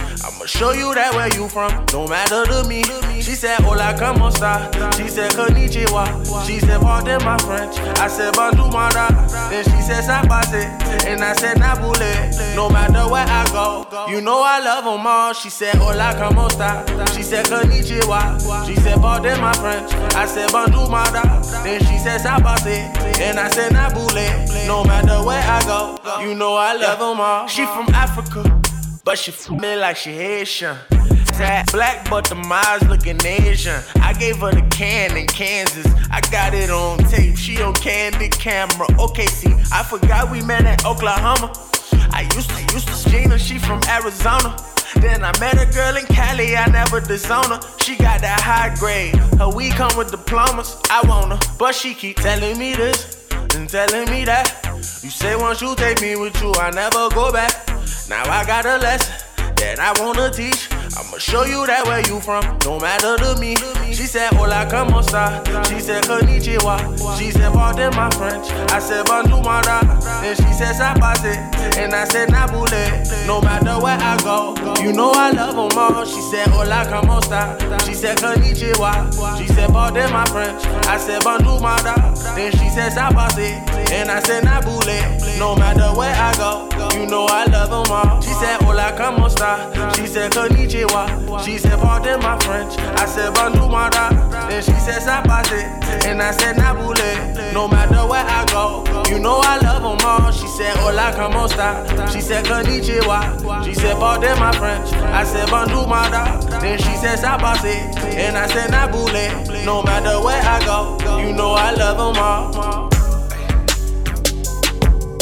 [0.53, 2.83] Show you that where you from, no matter to me.
[3.23, 4.69] She said, Hola, como esta?
[4.95, 6.45] She said, Konnichiwa.
[6.45, 7.75] She said, Pardon my French.
[7.97, 9.15] I said, Bonjour, madame.
[9.49, 10.69] Then she said, Sabase.
[11.07, 12.55] And I said, Nabule.
[12.55, 15.33] No matter where I go, you know I love them all.
[15.33, 16.85] She said, Hola, como esta?
[17.15, 18.67] She said, Konnichiwa.
[18.67, 19.91] She said, Pardon my French.
[20.13, 21.41] I said, Bonjour, madame.
[21.63, 22.93] Then she said, Sabase.
[23.19, 24.67] And I said, Nabule.
[24.67, 27.47] No matter where I go, you know I love them all.
[27.47, 28.62] She from Africa.
[29.05, 30.77] But she f me like she Haitian.
[31.37, 33.83] That black, but the miles looking Asian.
[33.95, 35.85] I gave her the can in Kansas.
[36.09, 37.35] I got it on tape.
[37.35, 38.87] She on candid camera.
[38.97, 41.51] Okay, see, I forgot we met in Oklahoma.
[42.13, 44.55] I used to, used to Gina, she from Arizona.
[45.01, 47.59] Then I met a girl in Cali, I never disown her.
[47.79, 49.15] She got that high grade.
[49.37, 50.77] Her weed come with diplomas.
[50.89, 53.22] I want her, but she keep telling me this
[53.55, 54.47] and telling me that.
[55.01, 57.67] You say once you take me with you, I never go back.
[58.09, 59.15] Now I got a lesson
[59.57, 60.69] that I wanna teach.
[60.95, 63.55] I'ma show you that where you from, no matter to me.
[63.93, 65.41] She said, Hola, como esta?
[65.69, 67.17] She said, Konnichiwa.
[67.17, 68.49] She said, Pardon my French.
[68.71, 69.81] I said, Bonjour, mara.
[70.21, 71.33] Then she said, Sapase.
[71.77, 73.27] And I said, Nabule.
[73.27, 76.05] No matter where I go, you know I love them all.
[76.05, 77.57] She said, Hola, como esta?
[77.85, 79.37] She said, Konnichiwa.
[79.39, 80.63] She said, Pardon my French.
[80.87, 82.13] I said, Bonjour, mara.
[82.35, 83.61] Then she said, Sapase.
[83.91, 85.39] And I said, Nabule.
[85.39, 88.21] No matter where I go, you know I love them all.
[88.21, 89.93] She said, Hola, como esta?
[89.95, 90.82] She said, Konnichiwa.
[90.83, 92.77] She said, pardon my French.
[92.77, 94.09] I said, bonjour, mara.
[94.49, 95.63] Then she said, sapase.
[96.05, 97.53] And I said, nabule.
[97.53, 100.31] No matter where I go, you know I love them all.
[100.31, 101.85] She said, hola, como esta?
[102.11, 103.63] She said, konnichiwa.
[103.63, 104.91] She said, pardon my French.
[104.93, 106.39] I said, bonjour, mara.
[106.59, 107.75] Then she said, sapase.
[108.15, 109.65] And I said, nabule.
[109.65, 112.89] No matter where I go, you know I love them all.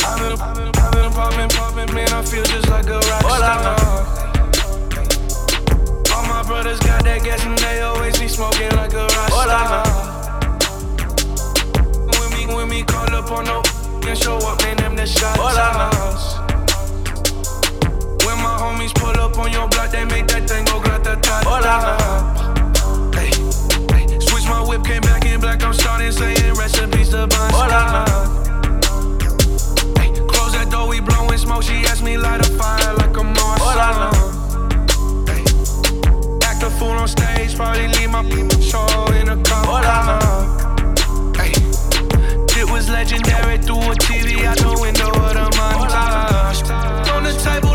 [0.04, 2.10] I've been, I've been, I've been popping, popping, man.
[2.10, 4.31] I feel just like a rock star.
[6.62, 9.82] Brothers got that gas and they always be smoking like a rock star.
[12.06, 13.64] When me, when me call up on no
[14.06, 16.38] and show up, man, them the shot toss.
[18.28, 21.42] When my homies pull up on your block, they make that thing go grata ta
[21.42, 23.10] ta.
[23.16, 23.34] Hey,
[23.90, 25.64] hey, switch my whip, came back in black.
[25.64, 27.50] I'm starting saying recipes to Bon
[29.98, 31.64] Hey, close that door, we blowing smoke.
[31.64, 34.31] She asked me light a fire like a a
[36.82, 38.24] fool on stage, probably leave my
[38.60, 39.84] show in a car.
[41.38, 41.54] Hey,
[42.60, 46.62] it was legendary through a TV out the window of the montage.
[47.14, 47.71] On the table,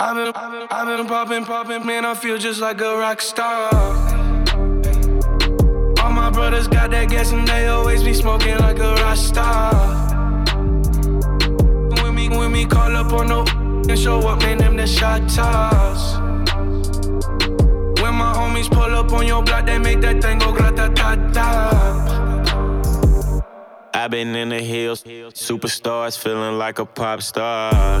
[0.00, 0.32] I've been,
[0.70, 2.04] I've been, popping, popping, man.
[2.04, 3.74] I feel just like a rock star.
[6.00, 9.74] All my brothers got that gas and they always be smoking like a rock star.
[12.00, 13.40] When me, when me call up on no
[13.88, 16.14] and show up, man, them the shot toss.
[18.00, 21.16] When my homies pull up on your block, they make that thing go grata ta
[21.32, 22.60] ta.
[23.94, 28.00] I've been in the hills, superstars, feeling like a pop star.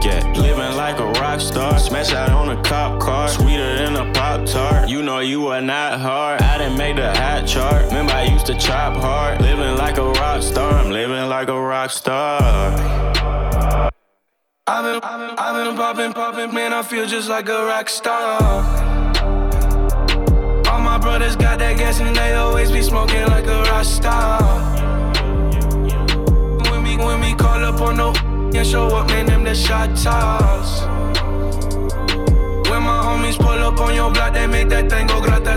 [0.00, 0.36] get.
[0.36, 4.46] Living like a rock star, smash out on a cop car, sweeter than a pop
[4.46, 4.88] tart.
[4.88, 6.40] You know you are not hard.
[6.42, 7.86] I didn't make the hot chart.
[7.86, 9.40] Remember I used to chop hard.
[9.40, 12.40] Living like a rock star, I'm living like a rock star.
[14.68, 15.00] I've been,
[15.38, 16.72] I've been, popping, popping, man.
[16.72, 18.42] I feel just like a rock star.
[20.68, 24.42] All my brothers got that gas and they always be smoking like a rock star.
[26.70, 28.12] When me, when me call up on no
[28.56, 30.82] and show up, man, them the shot toss.
[32.68, 35.56] When my homies pull up on your block, they make that thing go grata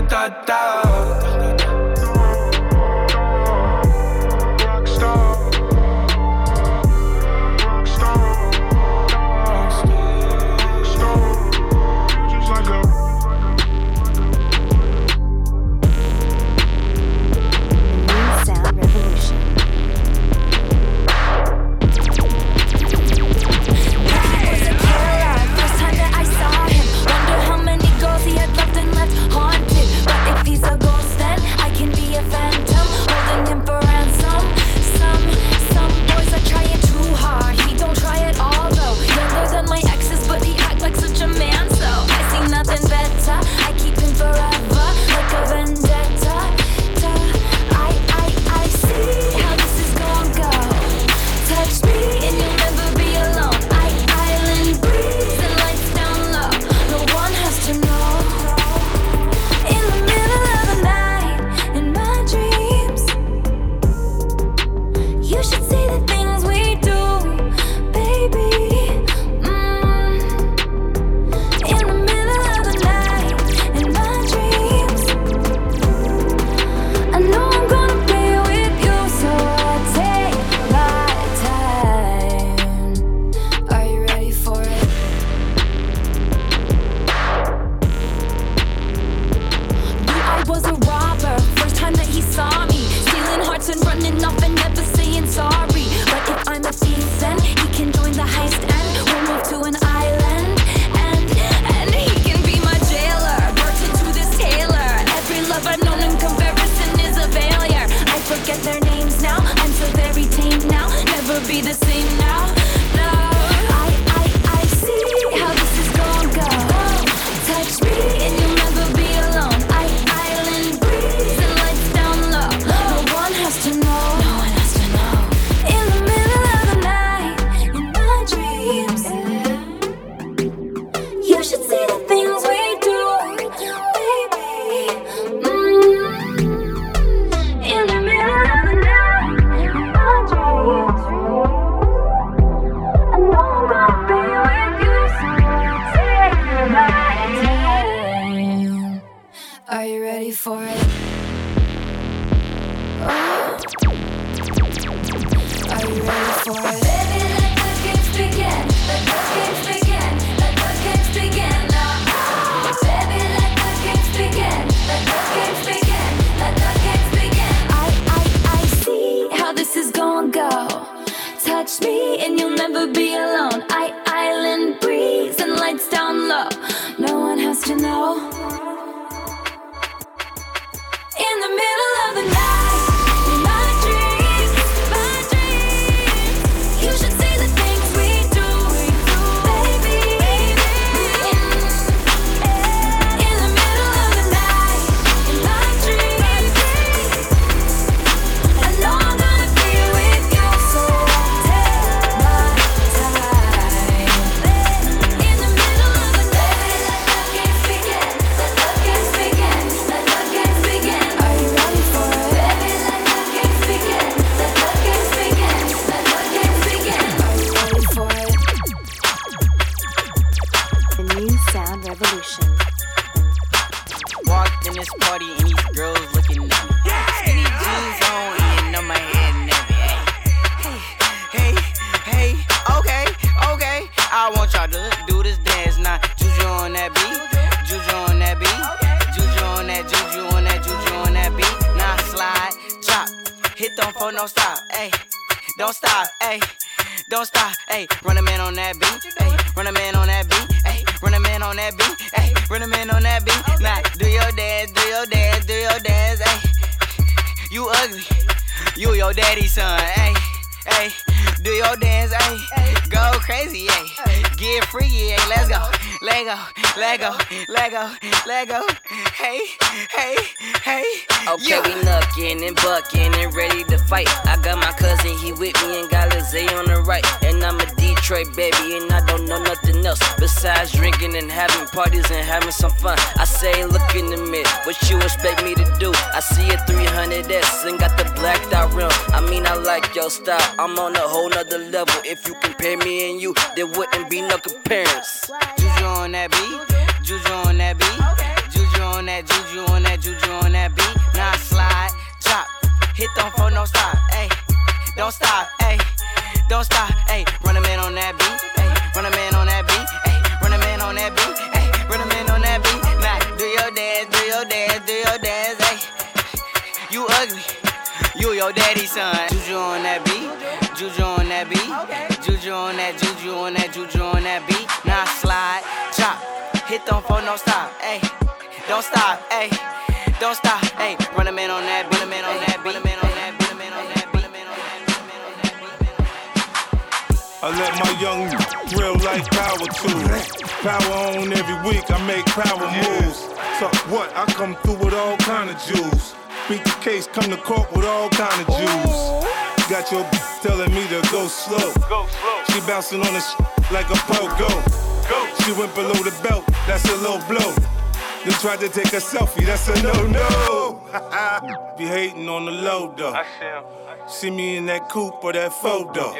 [364.70, 366.14] that coupe or that photo.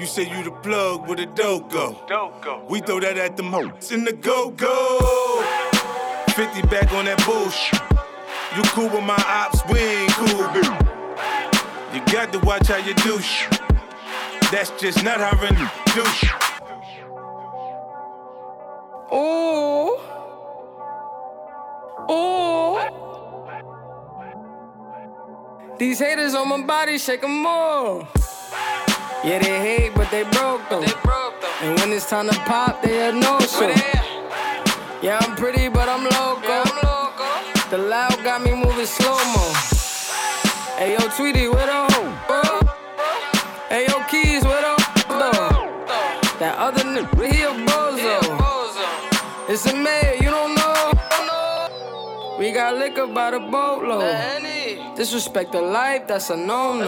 [0.00, 1.94] You say you the plug with a dog go.
[2.08, 2.64] dogo.
[2.70, 5.42] We throw that at the moats in the go-go.
[6.34, 7.78] 50 back on that bullshit.
[8.56, 11.94] You cool with my ops, we ain't cool, bitch.
[11.94, 13.18] You got to watch how you do.
[14.50, 16.49] That's just not how really do
[25.80, 28.04] These haters on my body, shake 'em off.
[29.24, 30.82] Yeah, they hate, but they broke though.
[30.82, 31.62] They broke though.
[31.62, 33.72] And when it's time to pop, they had no show.
[35.00, 36.58] Yeah, I'm pretty, but I'm loco.
[37.70, 39.46] The loud got me moving slow mo.
[40.76, 42.12] Hey yo, Tweety, where the hoe?
[43.70, 44.74] Hey yo, Keys, where the
[45.08, 45.48] though?
[46.40, 48.20] That other nigga, he a bozo.
[49.48, 50.92] It's a man, you don't know.
[52.38, 54.59] We got liquor by the boatload.
[55.00, 56.86] Disrespect the life, that's a no-no.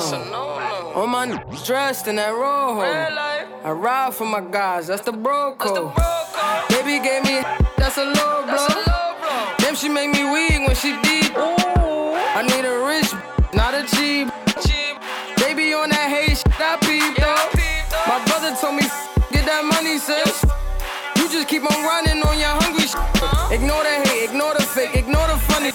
[0.95, 2.83] All my niggas dressed in that rojo.
[3.65, 5.97] I ride for my guys, that's the bro code.
[6.69, 7.41] Baby gave me
[7.79, 8.69] that's a low blow.
[9.57, 11.33] Damn, she make me weak when she deep.
[11.35, 13.09] I need a rich,
[13.55, 14.29] not a cheap.
[15.41, 17.49] Baby on that hate shit, I peep though.
[18.13, 18.83] My brother told me
[19.33, 20.45] get that money, sis.
[21.17, 23.57] You just keep on running on your hungry shit.
[23.57, 25.72] Ignore the hate, ignore the fake, ignore the funny.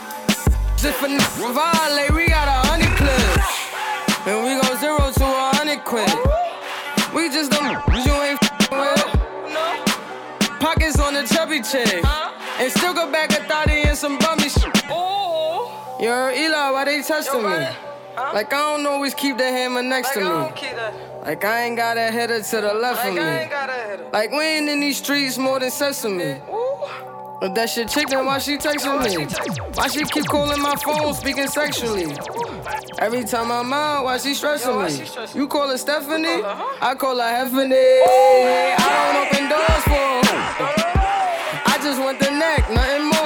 [0.77, 4.27] Just for n- violate, we got a hundred clips.
[4.27, 6.09] And we go zero to a hundred quid.
[7.13, 7.71] We just don't
[8.05, 10.59] you ain't f***ing with.
[10.59, 12.03] Pockets on the chubby chick.
[12.59, 14.75] And still go back a thotty and some bummy shit.
[15.99, 17.49] Heard Eli, why they testing me?
[18.15, 20.25] Like I don't always keep the hammer next to me.
[21.23, 24.09] Like I ain't got a header to the left of me.
[24.11, 26.41] Like we ain't in these streets more than sesame.
[27.39, 29.25] But that shit chicken, why she texting me?
[29.75, 32.17] Why she keep calling my phone, speaking sexually?
[32.97, 35.05] Every time I'm out, why she stressing me?
[35.39, 36.41] You call her Stephanie?
[36.81, 38.01] I call her Heffany.
[38.79, 40.37] I don't open doors for her.
[41.65, 43.16] I just want the neck, nothing more.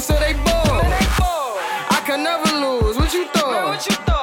[0.00, 0.86] So they bored.
[1.90, 2.96] I can never lose.
[2.96, 3.88] What you thought?
[3.88, 4.15] And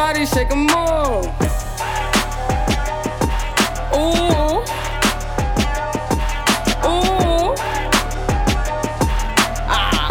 [0.00, 1.26] body, shake 'em off.
[3.92, 4.64] Ooh.
[6.88, 7.54] Ooh.
[9.68, 10.08] Ah.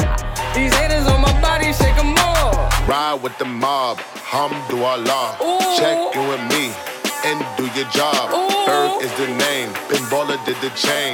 [0.53, 2.87] These haters on my body, shake 'em off.
[2.87, 3.97] Ride with the mob,
[4.31, 5.27] Hamdulillah.
[5.79, 6.63] Check in with me
[7.27, 8.25] and do your job.
[8.67, 11.13] Berg is the name, Pinballer did the chain.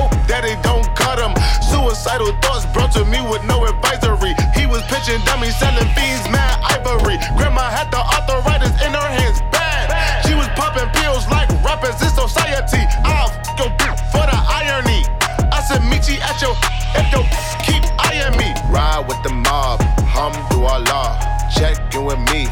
[1.91, 4.31] Suicidal thoughts brought to me with no advisory.
[4.55, 7.19] He was pitching dummies, selling fiends, mad ivory.
[7.35, 9.91] Grandma had the arthritis in her hands, bad.
[10.23, 12.79] She was popping pills like rappers in society.
[13.03, 13.67] I'll f- your
[14.07, 15.03] for the irony.
[15.51, 16.55] I said, meet you at your
[16.95, 17.27] if your
[17.67, 18.55] keep eyeing me.
[18.71, 21.19] Ride with the mob, Hamdulillah.
[21.51, 22.47] Check in with me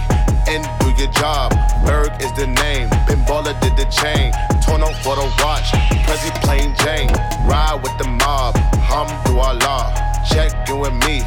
[0.52, 1.56] and do your job.
[1.88, 4.36] Berg is the name, Pinballer did the chain.
[4.60, 5.72] Torno for the watch,
[6.04, 7.08] Prezi plain Jane.
[7.48, 8.60] Ride with the mob,
[8.90, 9.94] Hamdulillah.
[10.30, 11.22] Check in with me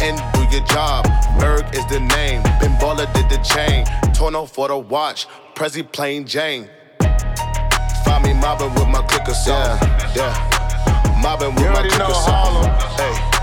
[0.00, 1.04] and do your job.
[1.38, 3.84] Berg is the name, Pinballer did the chain.
[4.14, 6.68] Torno for the watch, Prezi plain Jane.
[8.04, 9.78] Find me mobbing with my clicker song.
[9.80, 11.20] Yeah, yeah.
[11.22, 12.70] Mobbing with my clicker something.
[12.96, 13.35] Hey.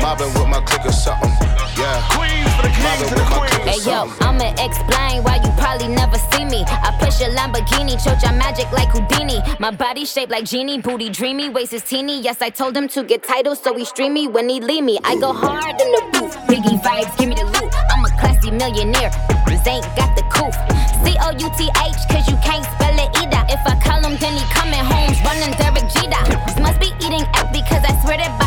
[0.00, 1.30] Mobbing with my clicker something.
[1.78, 2.02] Yeah.
[2.12, 3.50] Queens for the kings and the queens.
[3.64, 6.62] Hey yo, I'ma explain why you probably never see me.
[6.66, 9.42] I push a Lamborghini, choke your magic like Houdini.
[9.58, 12.20] My body shaped like genie, booty dreamy, waist is teeny.
[12.20, 14.98] Yes, I told him to get titles, so he stream me when he leave me.
[15.04, 17.72] I go hard in the booth, Biggie vibes, give me the loot.
[17.90, 19.10] I'm a classy millionaire,
[19.48, 20.54] bitches ain't got the coof.
[21.02, 23.42] C O U T H, cause you can't spell it either.
[23.48, 26.62] If I call him, then he coming home, running Derek Jeter.
[26.62, 28.43] Must be eating egg because I swear that bottom feed us.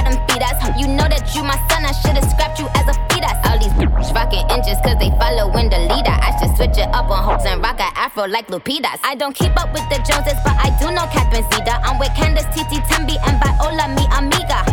[0.88, 3.35] Know that you my son, I should've scrapped you as a fetus.
[3.43, 6.15] All these bitches rocking inches cause they following the leader.
[6.15, 8.95] I should switch it up on hopes and rock a afro like Lupitas.
[9.03, 11.83] I don't keep up with the Joneses, but I do know Catherine Zeta.
[11.83, 14.63] I'm with Candace, Titi, Tembi, and Viola, mi amiga.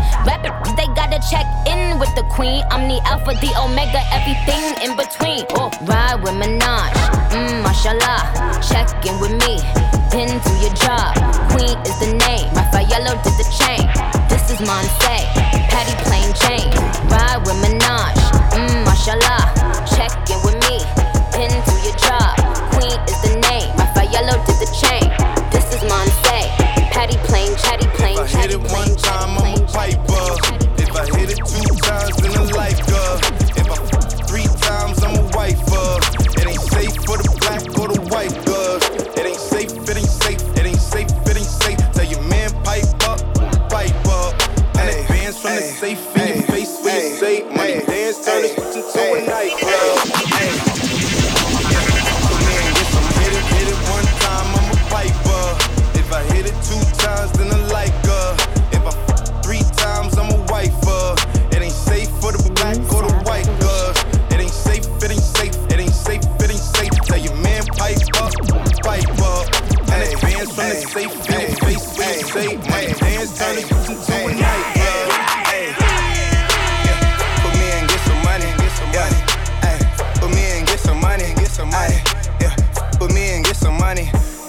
[0.78, 2.62] They gotta check in with the queen.
[2.70, 5.42] I'm the alpha, the omega, everything in between.
[5.58, 6.94] Oh, ride with Minaj,
[7.34, 8.22] mmm, mashallah.
[8.62, 9.58] Check in with me,
[10.14, 11.10] then do your job.
[11.50, 14.13] Queen is the name, Raffaello did the chain.
[14.46, 15.16] This is Monse,
[15.72, 16.70] Patty Plain Jane.
[17.08, 18.12] Ride with Minaj,
[18.52, 19.48] mmm, mashallah.
[19.88, 20.84] Check in with me,
[21.32, 22.36] then do your job.
[22.76, 25.08] Queen is the name, Raffaello did the chain.
[25.50, 29.66] This is Monse, Patty Plain, Chatty Plain, If I hit it one time, I'm a
[29.66, 30.36] piper.
[30.76, 32.23] If I hit it two times,
[45.84, 48.73] safe in your face when you say money dance, turn this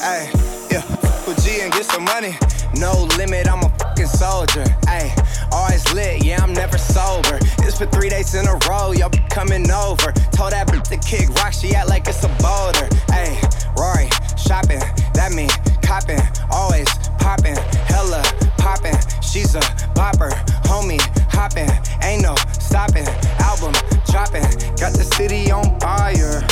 [0.06, 0.30] Ay.
[0.70, 0.84] Yeah.
[1.26, 2.38] Put G and get some money.
[2.78, 4.64] No limit, I'm a fucking soldier.
[4.86, 5.10] Ayy,
[5.52, 7.40] always lit, yeah, I'm never sober.
[7.66, 10.12] It's for three days in a row, y'all be coming over.
[10.30, 12.86] Told that bitch to kick rock, she act like it's a boulder.
[13.18, 13.34] Ayy,
[13.76, 14.78] Rory, shopping,
[15.16, 15.50] that mean
[15.82, 16.86] copping, always
[17.18, 17.56] popping,
[17.90, 18.22] hella
[18.60, 18.94] popping.
[19.24, 19.62] She's a
[19.98, 20.30] bopper,
[20.70, 21.02] homie,
[21.34, 21.72] hopping,
[22.04, 23.08] ain't no stopping.
[23.42, 23.74] Album
[24.06, 24.46] dropping,
[24.78, 26.46] got the city on fire.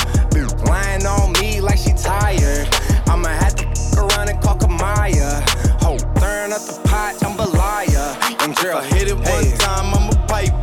[0.65, 2.67] Lying on me like she tired.
[3.13, 3.65] I'ma have to
[4.01, 5.47] around and call Kamaya.
[5.83, 8.43] Ho, stirring up the pot, jambalaya.
[8.43, 10.62] And girl, If I hit it one time, I'm a piper.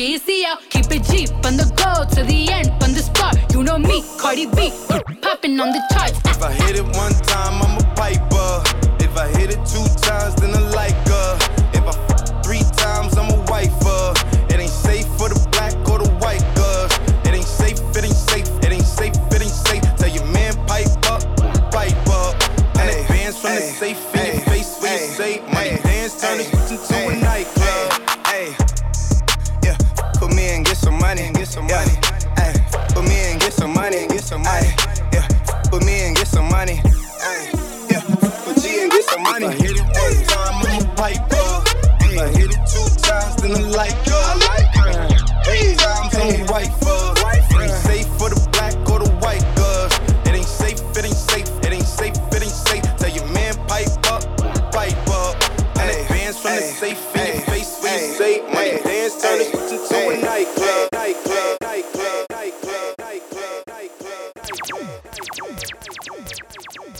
[0.00, 3.36] Keep it G on the go to the end, on the spot.
[3.52, 4.72] You know me, Cardi B,
[5.20, 6.18] popping on the charts.
[6.24, 7.59] If I hit it one time,
[36.50, 36.76] money.
[36.76, 37.50] Hey,
[37.90, 38.02] yeah,
[38.64, 39.46] in, get some money.
[39.46, 40.94] I hit it one time, I'm a
[42.18, 44.09] I hit it two times, then I like her.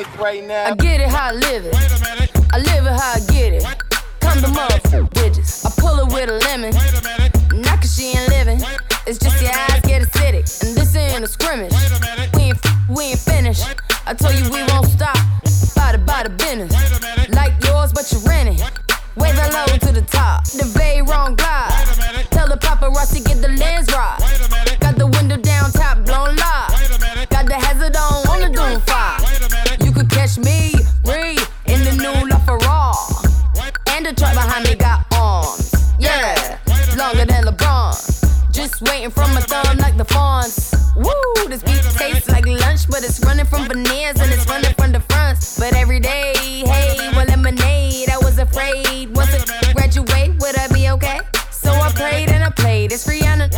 [0.00, 0.64] Mad right now.
[0.64, 1.74] I get it how I live it.
[1.74, 2.30] Wait a minute.
[2.52, 3.64] I live it how I get it.
[4.20, 5.66] Come to motherfucking bitches.
[5.66, 6.72] I pull it with a lemon.
[6.74, 7.66] Wait a minute.
[7.66, 8.60] Not cause she ain't living.
[9.06, 10.46] It's just your eyes get acidic.
[10.64, 11.72] And this ain't a scrimmage.
[12.34, 13.66] We ain't, f- we ain't finished.
[14.06, 15.16] I told you we won't stop.
[15.76, 16.72] By the, by the business.
[17.34, 18.58] Like yours, but you're renting.
[19.16, 20.44] Wave hello to the top.
[20.44, 21.69] The very wrong glide.
[38.82, 40.74] Waiting from my thumb like the fawns.
[40.96, 44.92] Woo, this beat tastes like lunch, but it's running from veneers and it's running from
[44.92, 45.58] the fronts.
[45.58, 48.08] But every day, hey, well, lemonade.
[48.10, 49.14] I was afraid.
[49.16, 51.20] Once I graduate, would I be okay?
[51.50, 52.92] So I prayed and I played.
[52.92, 53.50] It's Rihanna.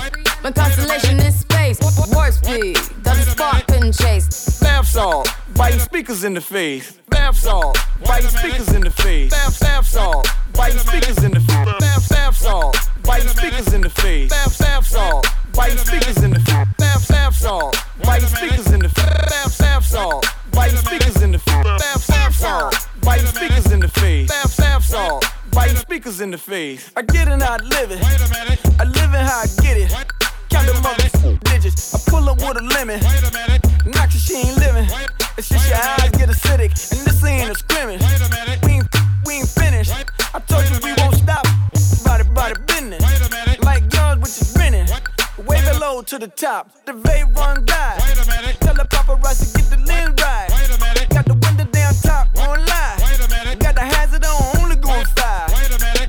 [0.42, 1.78] My constellation is space.
[2.12, 2.78] Warp speed.
[3.02, 4.60] Doesn't spark, couldn't chase.
[4.60, 6.92] Bath salt, biting speakers in the face.
[7.08, 9.30] Bath salt, biting speakers in the face.
[9.30, 11.68] Bath, bath salt, biting speakers in the face.
[11.78, 14.30] Bath, bath salt, biting speakers in the face.
[14.30, 16.66] Bath, bath salt, biting speakers in the face.
[16.78, 19.28] Bath, bath salt, biting speakers in the face.
[19.28, 21.64] Bath, bath salt, biting speakers in the face.
[21.66, 24.28] Bath, bath salt, biting speakers in the face.
[24.28, 24.52] Bath,
[26.02, 26.90] kickers in the face.
[26.96, 28.02] I get it how I live it.
[28.02, 30.31] I live it how I get it.
[30.52, 31.94] Count the mother digits.
[31.94, 33.00] I pull up with a lemon.
[33.86, 34.86] Knock she ain't living.
[35.38, 36.72] It's just your eyes get acidic.
[36.92, 38.02] And this ain't a scrimmage.
[38.64, 38.88] We ain't,
[39.24, 39.92] we ain't finished.
[40.34, 41.46] I told you we won't stop.
[42.04, 43.02] Body, body business.
[43.62, 44.86] Like guns with your grinning.
[45.46, 46.70] Wave it low to the top.
[46.84, 47.96] The vape run die.
[48.60, 50.48] Tell the paparazzi get the lens right.
[51.08, 53.58] Got the window down top on live.
[53.58, 55.50] Got the hazard on, only going five.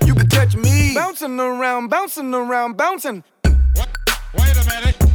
[0.06, 3.24] You can touch me bouncing around, bouncing around, bouncing.
[4.34, 5.13] Wait a minute.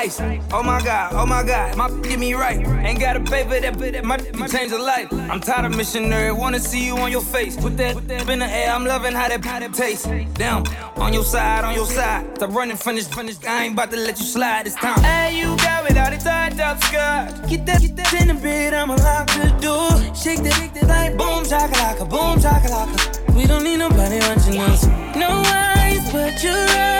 [0.00, 0.20] Ice.
[0.52, 2.58] Oh my god, oh my god, my get me right.
[2.86, 5.08] Ain't got a paper that put that my change a life.
[5.12, 7.54] I'm tired of missionary, wanna see you on your face.
[7.56, 10.06] Put that, put in the air, I'm loving how that, how tastes.
[10.34, 10.64] Damn,
[10.96, 12.22] on your side, on your side.
[12.36, 13.08] Stop running from this.
[13.46, 15.00] I ain't about to let you slide this time.
[15.02, 17.48] Hey, you got it all the tied up skirt.
[17.48, 19.90] Get that, get that in the bed, I'ma lock the door.
[20.14, 23.36] Shake that, shake that like boom, chakalaka, boom, chakalaka.
[23.36, 24.86] We don't need nobody watching us.
[25.24, 26.99] No eyes but your eyes.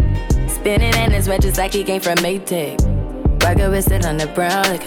[0.61, 2.77] Spinning in his red just like he came from Maytag.
[3.43, 4.83] Rocket with it on the brown like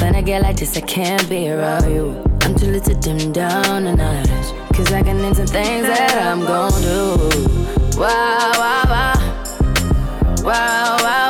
[0.00, 2.22] When I get like this, I can't be around you.
[2.42, 4.28] I'm too little to dim down a notch.
[4.72, 7.98] Cause I can into things that I'm gon' do.
[7.98, 9.14] Wow, wow, wow.
[10.44, 11.29] Wow, wow,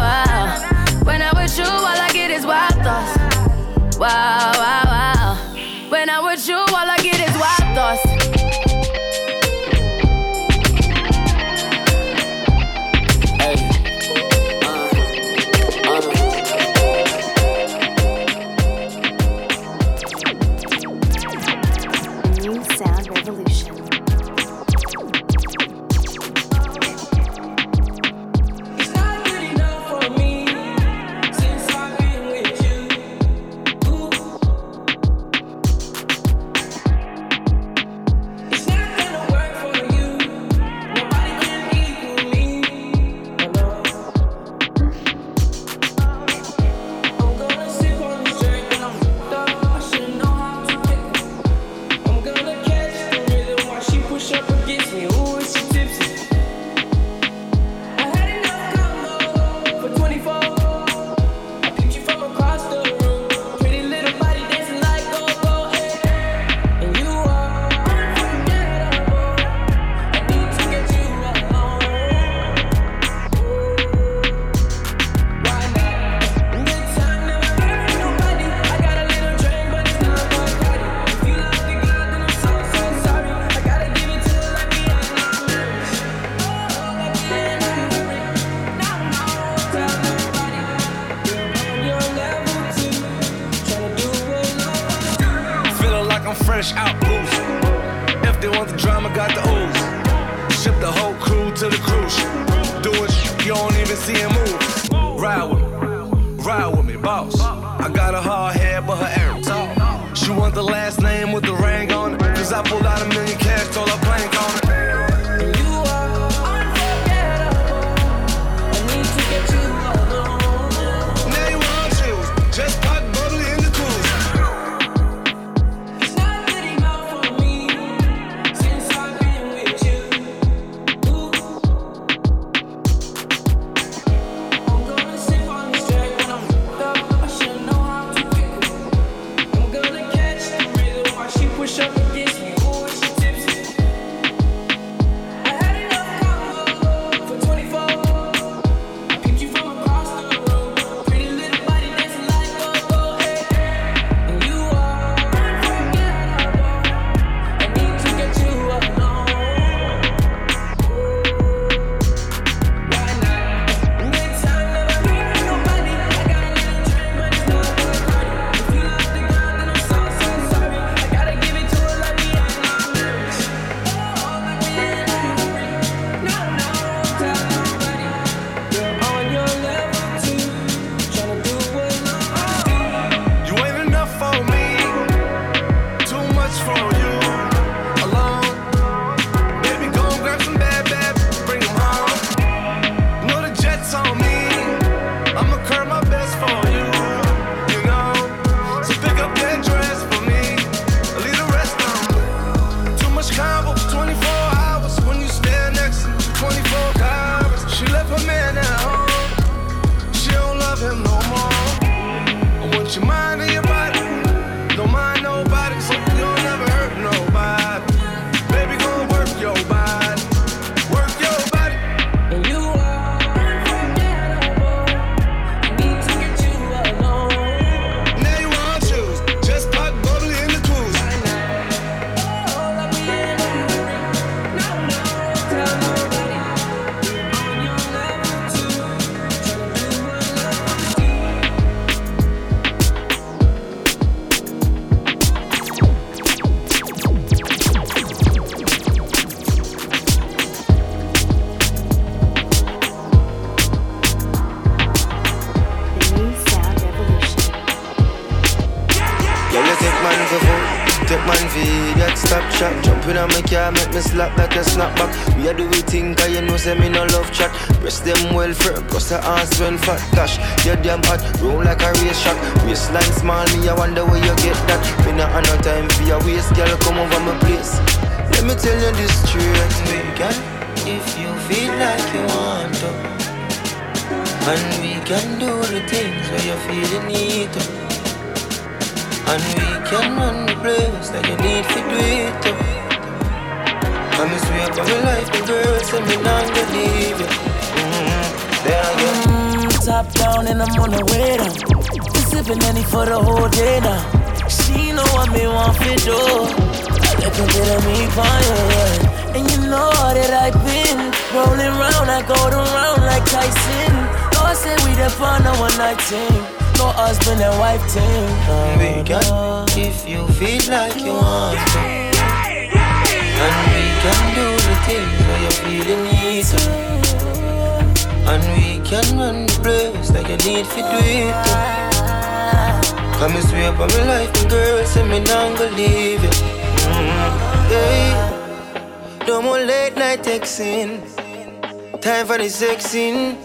[342.01, 343.37] Time for the sexing.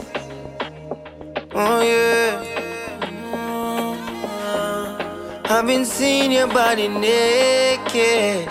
[1.53, 2.43] Oh yeah.
[5.45, 8.49] I've been seeing your body naked.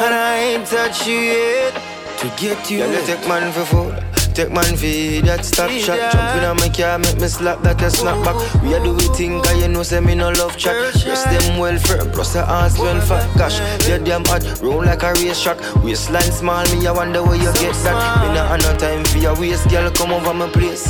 [0.00, 1.74] And I ain't touched you yet.
[2.20, 4.07] To get you, yeah, take man for food.
[4.38, 4.86] Take man for
[5.26, 5.98] that stop shot.
[5.98, 8.38] Jumping on my car, make me slap like a snapback.
[8.62, 10.94] We are do we think, cause you know, say me no love chat.
[10.94, 13.26] Dress them well firm, plus the ass when fat.
[13.36, 15.58] Gosh, they're damn hot, roll like a race track.
[15.82, 17.98] Waistline small, me, I wonder where you get that.
[18.22, 20.86] Me not have no time for your waist, girl, come over my place.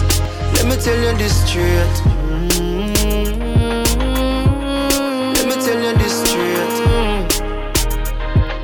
[0.52, 1.88] Let me tell you this straight.
[5.32, 7.40] Let me tell you this straight.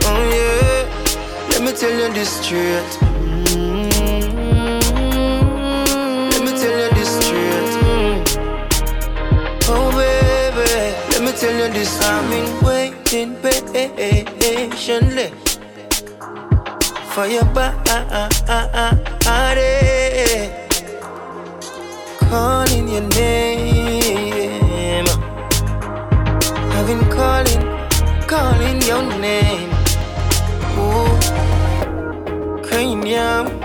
[0.04, 0.84] Oh yeah,
[1.48, 3.03] let me tell you this straight.
[11.84, 12.00] This.
[12.00, 15.30] I've been waiting patiently
[17.12, 17.90] for your body,
[22.30, 25.06] calling your name.
[26.74, 27.62] I've been calling,
[28.26, 29.70] calling your name.
[30.78, 31.18] Ooh,
[32.62, 33.63] cranium.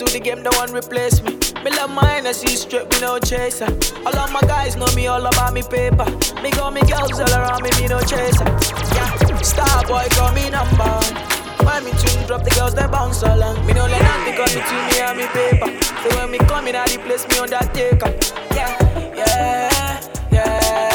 [0.00, 1.32] Into the game, no one replace me.
[1.64, 3.66] Me love my see straight, me no chaser.
[4.06, 6.04] All of my guys know me all about me paper.
[6.42, 8.44] Me got me girls all around me, me no chaser.
[8.94, 10.84] Yeah, star boy call me number.
[11.64, 13.64] When me tune drop, the girls they bounce along.
[13.66, 15.68] Me no let nothing come between me and me paper.
[16.02, 18.14] So when me come in, I replace me on that taker.
[18.54, 18.78] Yeah,
[19.16, 20.00] yeah,
[20.30, 20.87] yeah,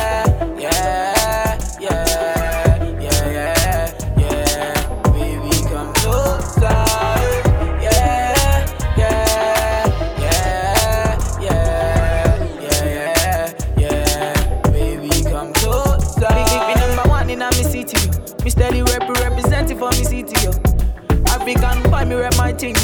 [22.03, 22.75] Boy, me rep my thing.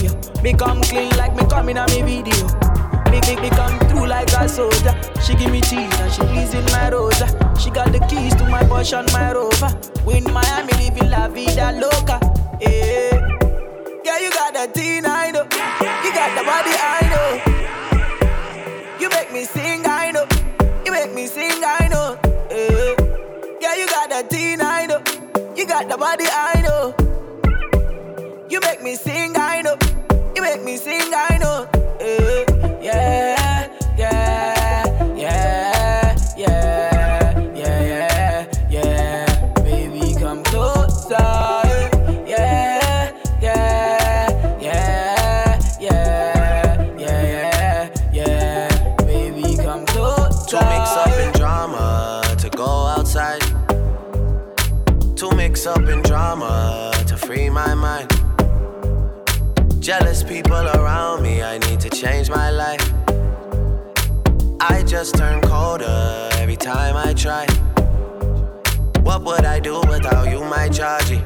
[0.42, 2.48] Me come clean like me coming on me video.
[3.12, 4.96] Me, me, me come through like a soldier.
[5.22, 7.28] She give me cheese and she pleasing my rosa.
[7.60, 9.76] She got the keys to my Porsche and my Rover.
[10.06, 12.20] We Miami living la vida loca.
[12.62, 13.20] Yeah,
[14.06, 15.44] yeah, you got the teen, I know.
[15.44, 17.42] You got the body, I know.
[19.02, 20.26] You make me sing, I know.
[20.86, 22.18] You make me sing, I know.
[22.50, 22.96] Yeah,
[23.60, 25.02] yeah you got the teen, I know.
[25.58, 26.99] You got the body, I know.
[28.50, 29.78] You make me sing, I know.
[30.36, 31.68] You make me sing, I know.
[32.00, 32.46] Eh,
[32.82, 33.39] yeah, yeah, yeah,
[59.90, 62.94] Jealous people around me, I need to change my life.
[64.62, 67.48] I just turn colder every time I try.
[69.02, 71.24] What would I do without you, my Georgie?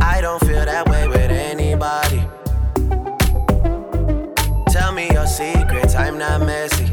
[0.00, 2.22] I don't feel that way with anybody.
[4.72, 6.86] Tell me your secrets, I'm not messy.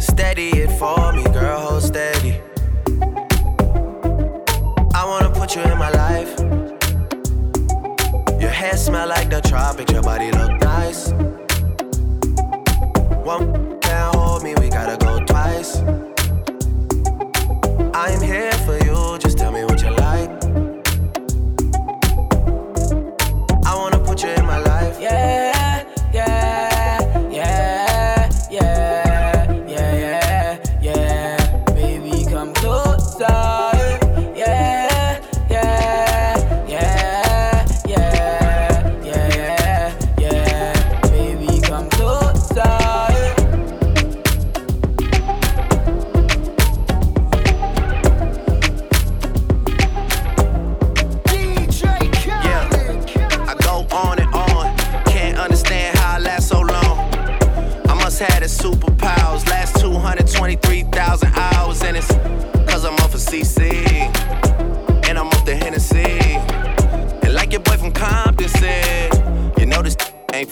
[0.00, 2.40] Steady it for me, girl, hold steady.
[5.00, 5.97] I wanna put you in my life.
[8.88, 11.10] Smell like the tropics, your body look nice.
[13.22, 15.76] One can't hold me, we gotta go twice.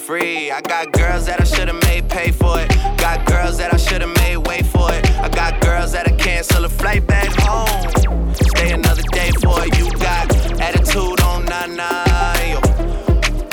[0.06, 0.52] Free.
[0.52, 2.68] I got girls that I should've made pay for it.
[2.96, 5.04] Got girls that I should've made wait for it.
[5.18, 8.32] I got girls that I cancel a flight back home.
[8.34, 9.76] Stay another day for it.
[9.76, 11.88] You got attitude on nana,
[12.52, 12.60] yo.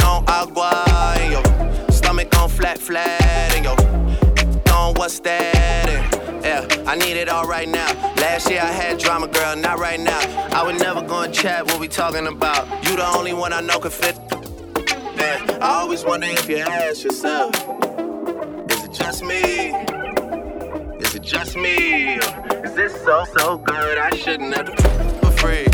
[0.06, 1.42] On agua, yo.
[1.90, 3.22] Stomach on flat, flat,
[3.56, 3.74] and yo.
[4.96, 5.90] What's that?
[5.90, 7.92] And, yeah, I need it all right now.
[8.18, 10.22] Last year I had drama, girl, not right now.
[10.52, 12.68] I would never go and chat what we talking about.
[12.86, 14.16] You the only one I know can fit.
[15.26, 17.56] I always wonder if you ask yourself,
[18.70, 19.70] is it just me?
[21.00, 22.16] Is it just me?
[22.64, 23.98] Is this so so good?
[23.98, 24.84] I shouldn't have to
[25.22, 25.68] for free.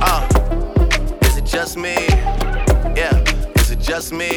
[0.00, 0.26] Uh,
[1.22, 1.94] is it just me?
[2.96, 3.22] Yeah,
[3.56, 4.30] is it just me?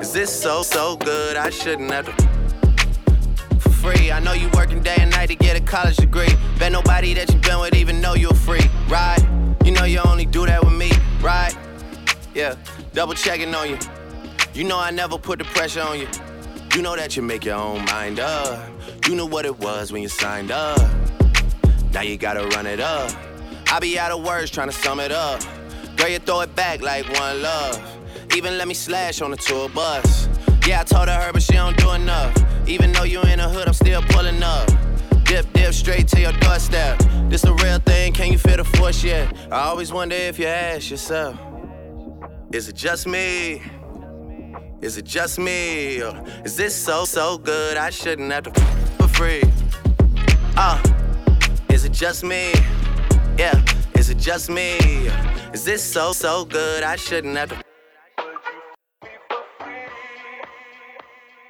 [0.00, 1.36] Is this so so good?
[1.36, 4.10] I shouldn't have to for free.
[4.10, 6.34] I know you working day and night to get a college degree.
[6.58, 9.20] Bet nobody that you been with even know you're free, right?
[9.62, 10.90] You know you only do that with me,
[11.20, 11.54] right?
[12.34, 12.54] Yeah,
[12.92, 13.78] double checking on you.
[14.54, 16.08] You know I never put the pressure on you.
[16.74, 18.68] You know that you make your own mind up.
[19.06, 20.78] You know what it was when you signed up.
[21.92, 23.12] Now you gotta run it up.
[23.72, 25.40] I be out of words trying to sum it up.
[25.96, 27.80] Girl, you throw it back like one love.
[28.36, 30.28] Even let me slash on the tour bus.
[30.66, 32.36] Yeah, I told her, her, but she don't do enough.
[32.68, 34.68] Even though you in the hood, I'm still pulling up.
[35.24, 37.00] Dip, dip, straight to your doorstep.
[37.28, 39.32] This a real thing, can you feel the force yet?
[39.50, 41.36] I always wonder if you ask yourself,
[42.52, 43.62] is it just me?
[44.80, 45.96] Is it just me?
[46.44, 48.60] Is this so, so good I shouldn't have to
[48.98, 49.42] for free?
[50.56, 50.82] Uh,
[51.70, 52.52] is it just me?
[53.38, 53.62] Yeah,
[53.94, 54.78] is it just me?
[55.52, 57.62] Is this so, so good I shouldn't have to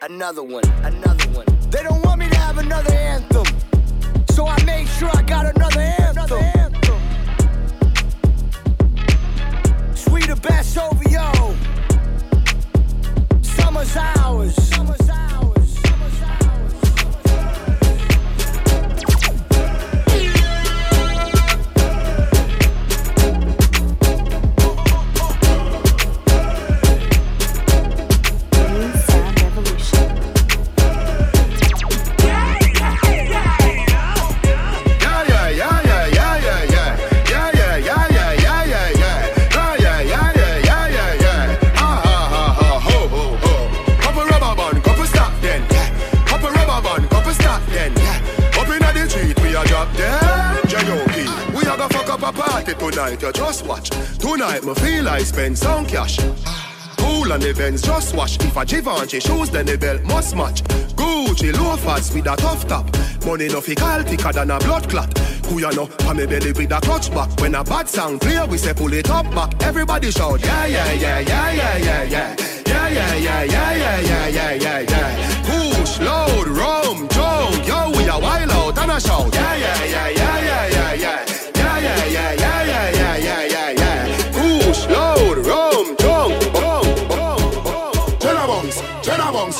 [0.02, 1.46] Another one, another one.
[1.70, 3.44] They don't want me to have another anthem.
[4.30, 6.00] So I made sure I got another anthem.
[6.28, 6.59] Sweeter
[10.42, 11.54] Best over yo.
[13.42, 14.69] Summer's ours.
[52.74, 53.90] Party tonight, you just watch.
[54.18, 56.18] Tonight, me feel I spend some cash.
[56.98, 58.38] Cool on the Benz, just wash.
[58.40, 60.62] If a Givenchy shoes, then the belt must match.
[60.94, 62.86] Gucci loafers with a tough top.
[63.24, 65.16] Money no fi call thicker than a blood clot.
[65.46, 65.88] Who ya know?
[66.06, 67.30] On me belly with a clutch back.
[67.40, 69.62] When a bad sound clear, we say pull it up back.
[69.62, 72.36] Everybody shout, yeah, yeah, yeah, yeah, yeah, yeah, yeah.
[72.66, 75.74] Yeah, yeah, yeah, yeah, yeah, yeah, yeah, yeah, yeah.
[75.74, 79.39] Push, load, rum, jump, yo, we a wild out and a shout.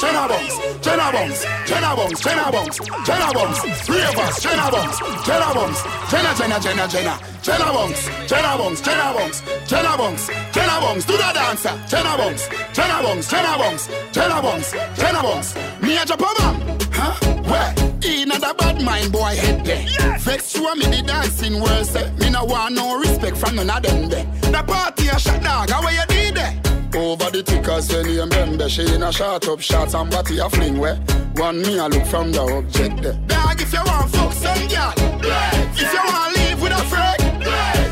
[0.00, 3.60] Jenna bunks, Jenna bunks, Jenna bunks, Jenna bunks, Jenna bunks.
[3.84, 8.80] Three of us, Jenna bunks, Jenna bunks, Jenna, Jenna, Jenna, Jenna, Jenna bunks, Jenna bunks,
[8.80, 10.70] Jenna bunks, Jenna bunks, Jenna.
[10.90, 15.54] Do the dancer, Jenna bunks, Jenna bunks, Jenna bunks, Jenna bunks, Jenna bunks.
[15.80, 17.14] Me a man, huh?
[17.44, 17.74] Where?
[18.02, 20.18] In the bad mind boy head there.
[20.18, 22.10] Vex you me the dancing world say.
[22.18, 24.24] Me no want no respect from none of them there.
[24.50, 26.69] The party a shot dog, how you did there?
[26.94, 30.50] Over the tickers, when you remember she in a shot up shots and body a
[30.50, 30.96] fling where
[31.34, 33.00] one me a look from the object eh.
[33.00, 33.12] there.
[33.28, 34.92] Bag if you want fuck some girl,
[35.72, 37.20] if you want live with a freak,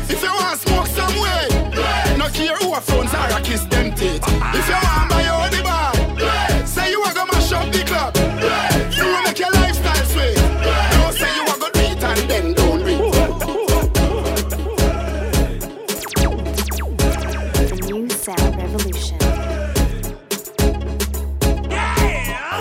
[0.09, 3.95] if you want smoke some way, no care who a phones are, I kiss them
[3.95, 4.21] teeth.
[4.21, 4.51] Uh-uh.
[4.55, 7.38] If you want buy all the bar, say you are gonna.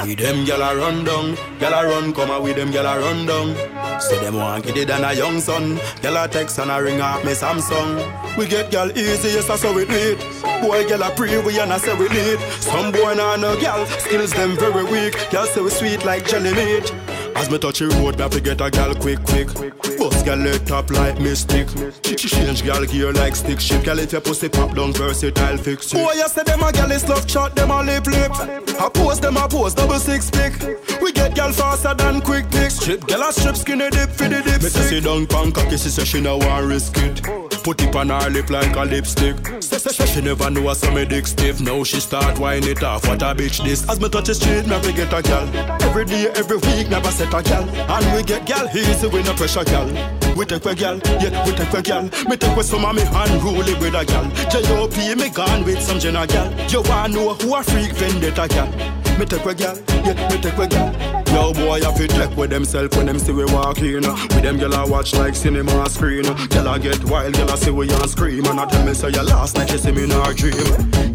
[0.08, 2.98] With them gyal a run down, gyal a run come out with them gyal a
[2.98, 3.77] run down.
[4.00, 5.76] Say them want get it than a young son.
[6.02, 8.36] Gyal a text and a ring off me Samsung.
[8.36, 10.18] We get gyal easy, yes that's how we need.
[10.62, 12.38] Boy gyal a pre, we and I say we need.
[12.60, 15.14] Some boy nah no gyal, skills them very weak.
[15.30, 16.92] Gyal say we sweet like jelly meat.
[17.34, 19.48] As me touch the road, me have to get a gal quick, quick.
[19.98, 21.68] Bust gal leg top like mystic.
[22.02, 23.84] She change gal gear like stick shift.
[23.84, 25.96] Gal if your pussy pop down versatile fix it.
[25.96, 28.32] Boy, you say them a gal is love shot, them a lip lip.
[28.80, 30.52] I post them a post double six pick.
[31.00, 32.70] We get gal faster than quick pick.
[32.70, 34.62] Strip gal a strip skinny dip for the dip.
[34.62, 37.22] Me say sit down pan cocky, she say she no want risk it.
[37.62, 39.36] Put it on her lip like a lipstick.
[39.62, 41.60] Say, say, say she never know what's me dick stiff.
[41.60, 43.06] Now she start whine it off.
[43.06, 43.88] What a bitch this.
[43.88, 45.46] As me touch the street, me have get a gal.
[45.82, 47.68] Every day, every week, never set a gal.
[47.68, 49.86] And we get gal easy with no pressure gal.
[50.36, 52.04] We take a gal, yeah, we take a gal.
[52.28, 54.30] Me take with some of me unruly with a gal.
[54.50, 55.14] J.O.P.
[55.16, 56.48] me gone with some Jenna gal.
[56.70, 58.68] You wanna know who a freak vendetta gal?
[59.18, 61.17] Me take a gal, yeah, me take a gal.
[61.32, 64.02] Yo boy, I fit take with themself when them see we walk in.
[64.02, 66.24] With them gyal I watch like cinema screen.
[66.24, 68.46] Gyal I get wild, gyal I see we and scream.
[68.46, 70.54] And I tell me say you last night you see me in her dream.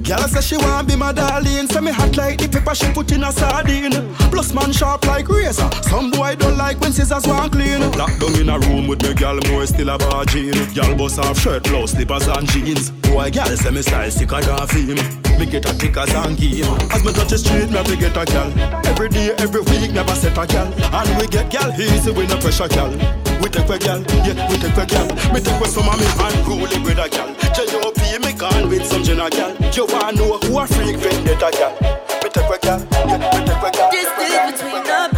[0.04, 3.12] Gyal say she want be my darling, say me hot like the pepper she put
[3.12, 4.14] in a sardine.
[4.32, 5.70] Plus man sharp like razor.
[5.84, 7.82] Some boy don't like when scissors want clean.
[7.94, 10.54] Locked down in a room with me gyal, boy still a bargain.
[10.76, 12.92] Gyal bust off shirt, blouse, slippers and jeans.
[12.92, 15.23] Boy gyal say me style sicker than film.
[15.40, 16.66] Me get a thicker than game.
[16.92, 18.52] As me touch the street, me have to get a gal.
[18.86, 20.68] Every day, every week, never set a gal.
[20.68, 22.90] And we get gal easy with no pressure gal.
[23.42, 25.08] We take a gal, yeah, we take a gal.
[25.34, 27.34] Me take with some of me unruly with a gal.
[27.54, 28.00] J.O.P.
[28.24, 29.52] me gone with some Jenna gal.
[29.74, 31.74] You wanna know who a freak vendetta gal?
[32.24, 33.92] Me take a gal, yeah, me take a gal.
[33.92, 35.10] Distance between our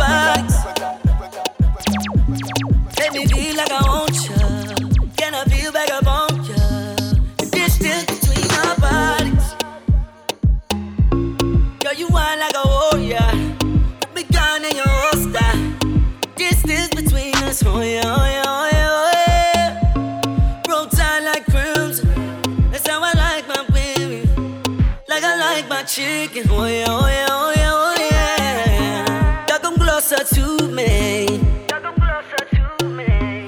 [25.95, 26.45] chicken.
[26.49, 29.45] Oh yeah, oh yeah, oh yeah, oh yeah.
[29.47, 31.39] Y'all come closer to me.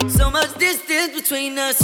[0.09, 1.77] So much distance between us.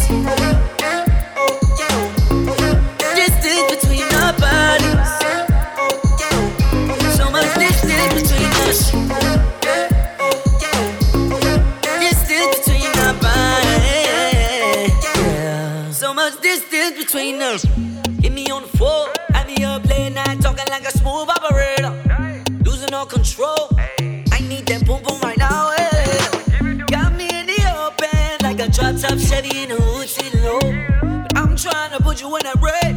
[29.33, 30.59] Chevy in a hood sitting low.
[30.59, 32.93] But I'm trying to put you in that red.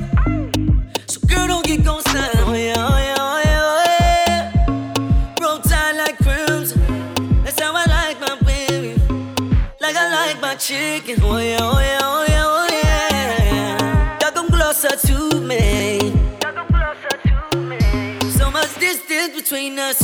[1.09, 2.31] So girl, don't get gon' style.
[2.45, 5.35] Oh yeah, oh yeah, oh yeah, oh yeah.
[5.41, 6.79] Roll tight like crimson.
[7.43, 9.01] That's how I like my baby.
[9.81, 11.17] Like I like my chicken.
[11.23, 14.19] Oh yeah, oh yeah, oh yeah, oh yeah.
[14.21, 16.01] Y'all come closer to me.
[18.29, 20.03] So much distance between us.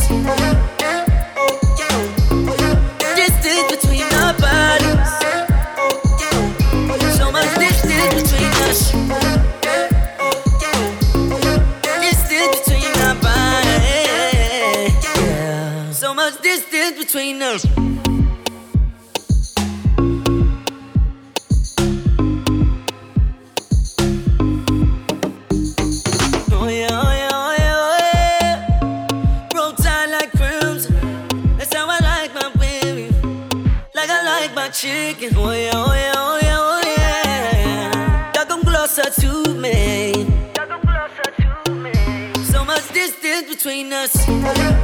[38.95, 40.13] Closer to me.
[42.45, 44.82] So much distance between us.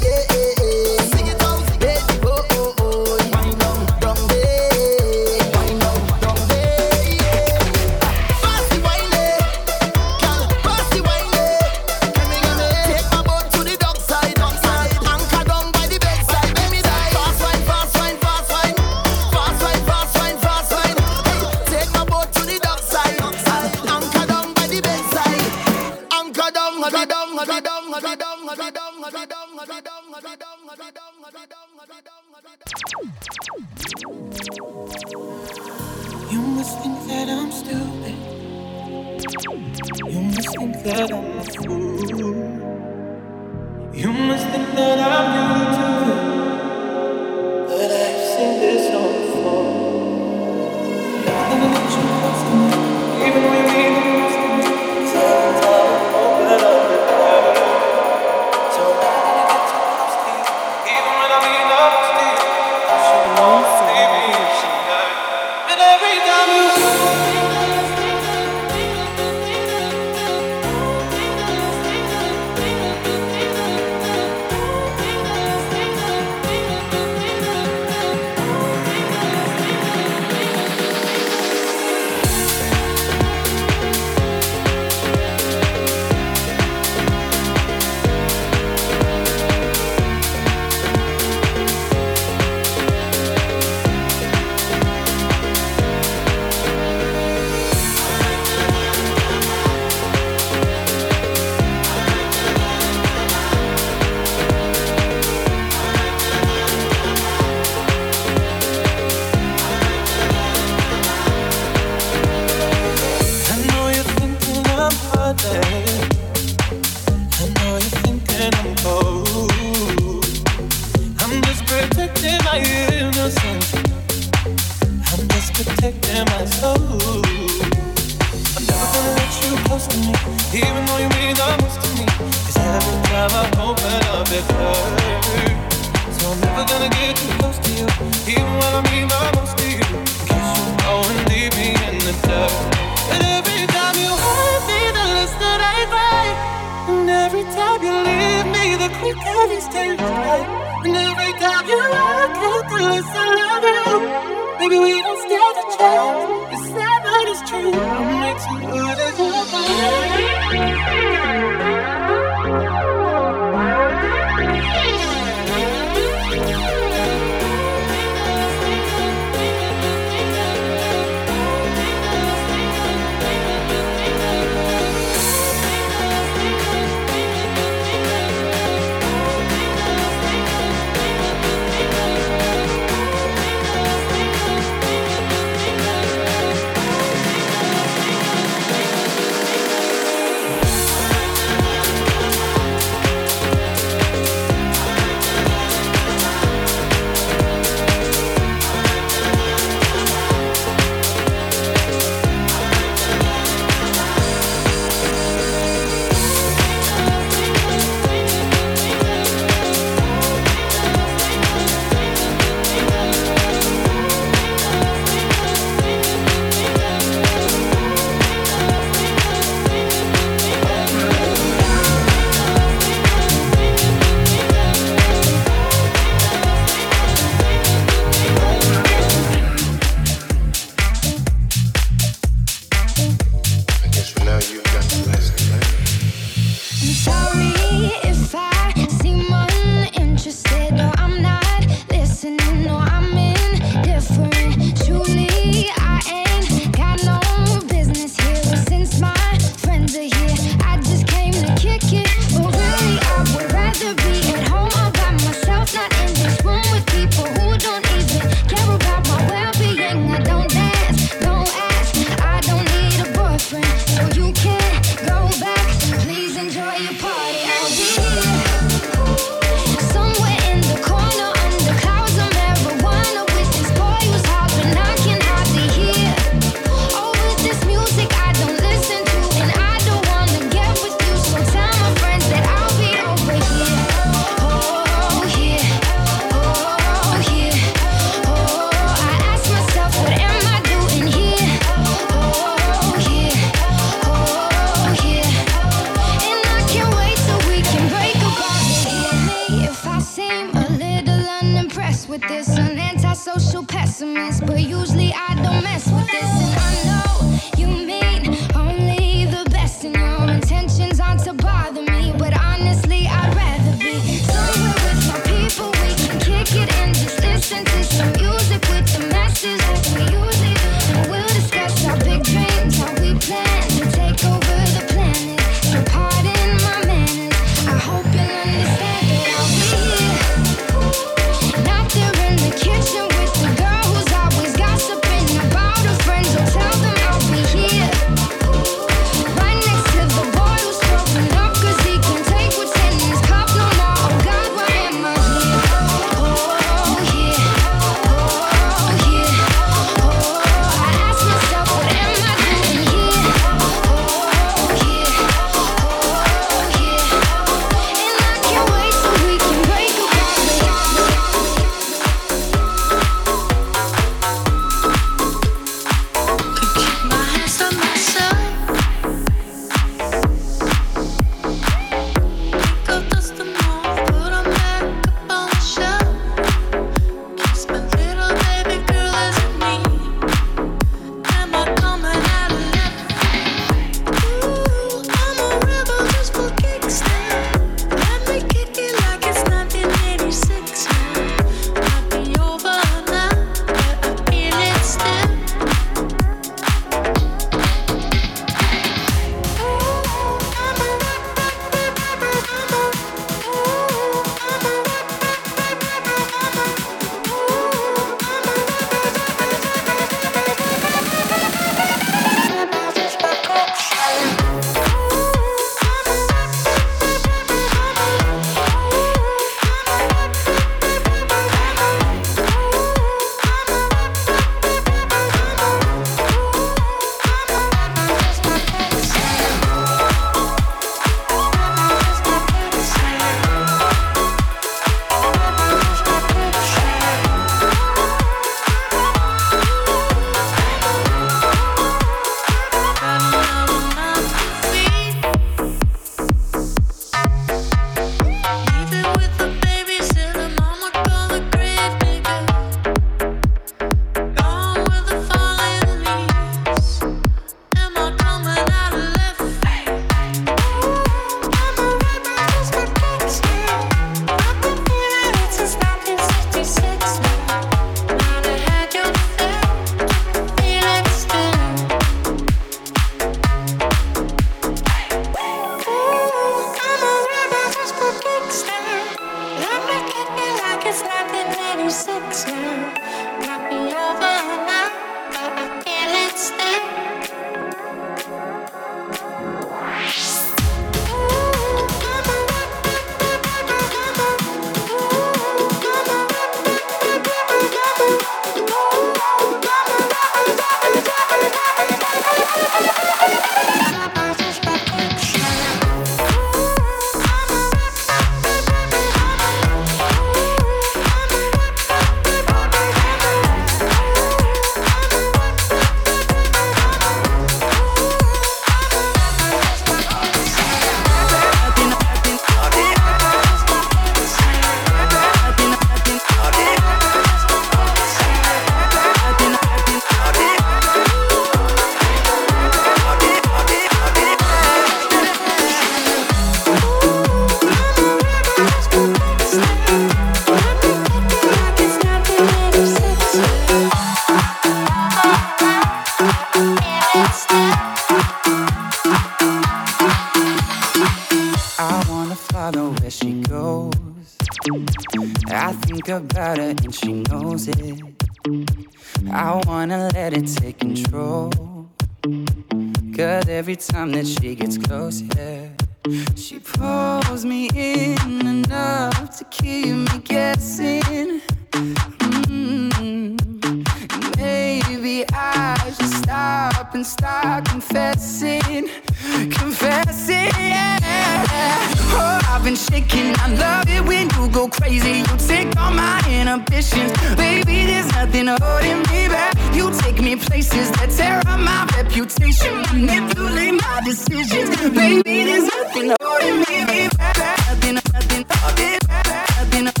[584.60, 585.18] Go crazy.
[585.28, 587.86] You take all my inhibitions, baby.
[587.90, 589.54] There's nothing holding me back.
[589.74, 594.68] You take me places that tear up my reputation, manipulate my decisions.
[594.90, 597.36] Baby, there's nothing holding me back.
[597.68, 600.00] Nothing, nothing, nothing, nothing, nothing.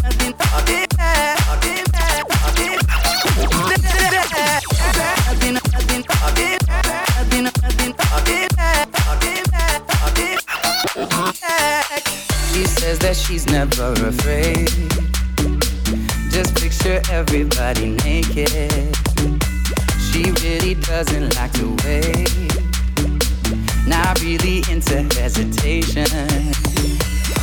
[12.10, 12.29] She
[12.90, 14.66] says that she's never afraid.
[16.32, 18.96] Just picture everybody naked
[20.10, 22.50] she really doesn't like to wait.
[23.86, 26.04] Not really into hesitation.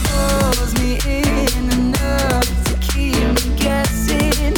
[0.09, 4.53] Pulls me in enough to keep me guessing.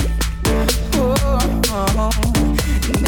[0.95, 2.10] Oh,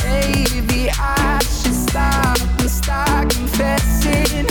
[0.05, 4.50] maybe I should stop and start confessing.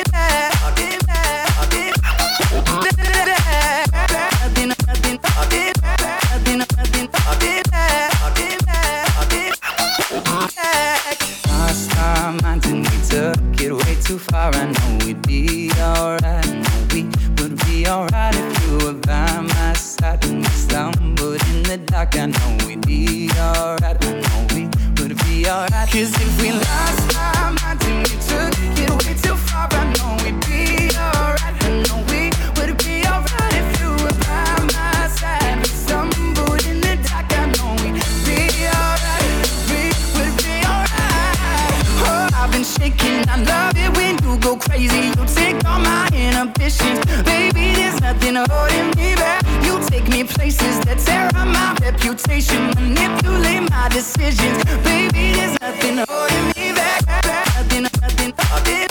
[14.41, 14.55] Far.
[14.55, 16.25] I know we'd be alright.
[16.25, 17.03] I know we
[17.37, 20.23] would be alright if you were by my side.
[20.25, 23.97] When we stumbled in the dark, I know we'd be alright.
[24.05, 24.63] I know we
[24.97, 25.89] would be alright.
[25.91, 27.10] Cause if we last
[52.11, 55.31] reputation, manipulate my decisions, baby.
[55.33, 57.05] There's nothing holding me back.
[57.55, 58.90] Nothing, nothing, nothing,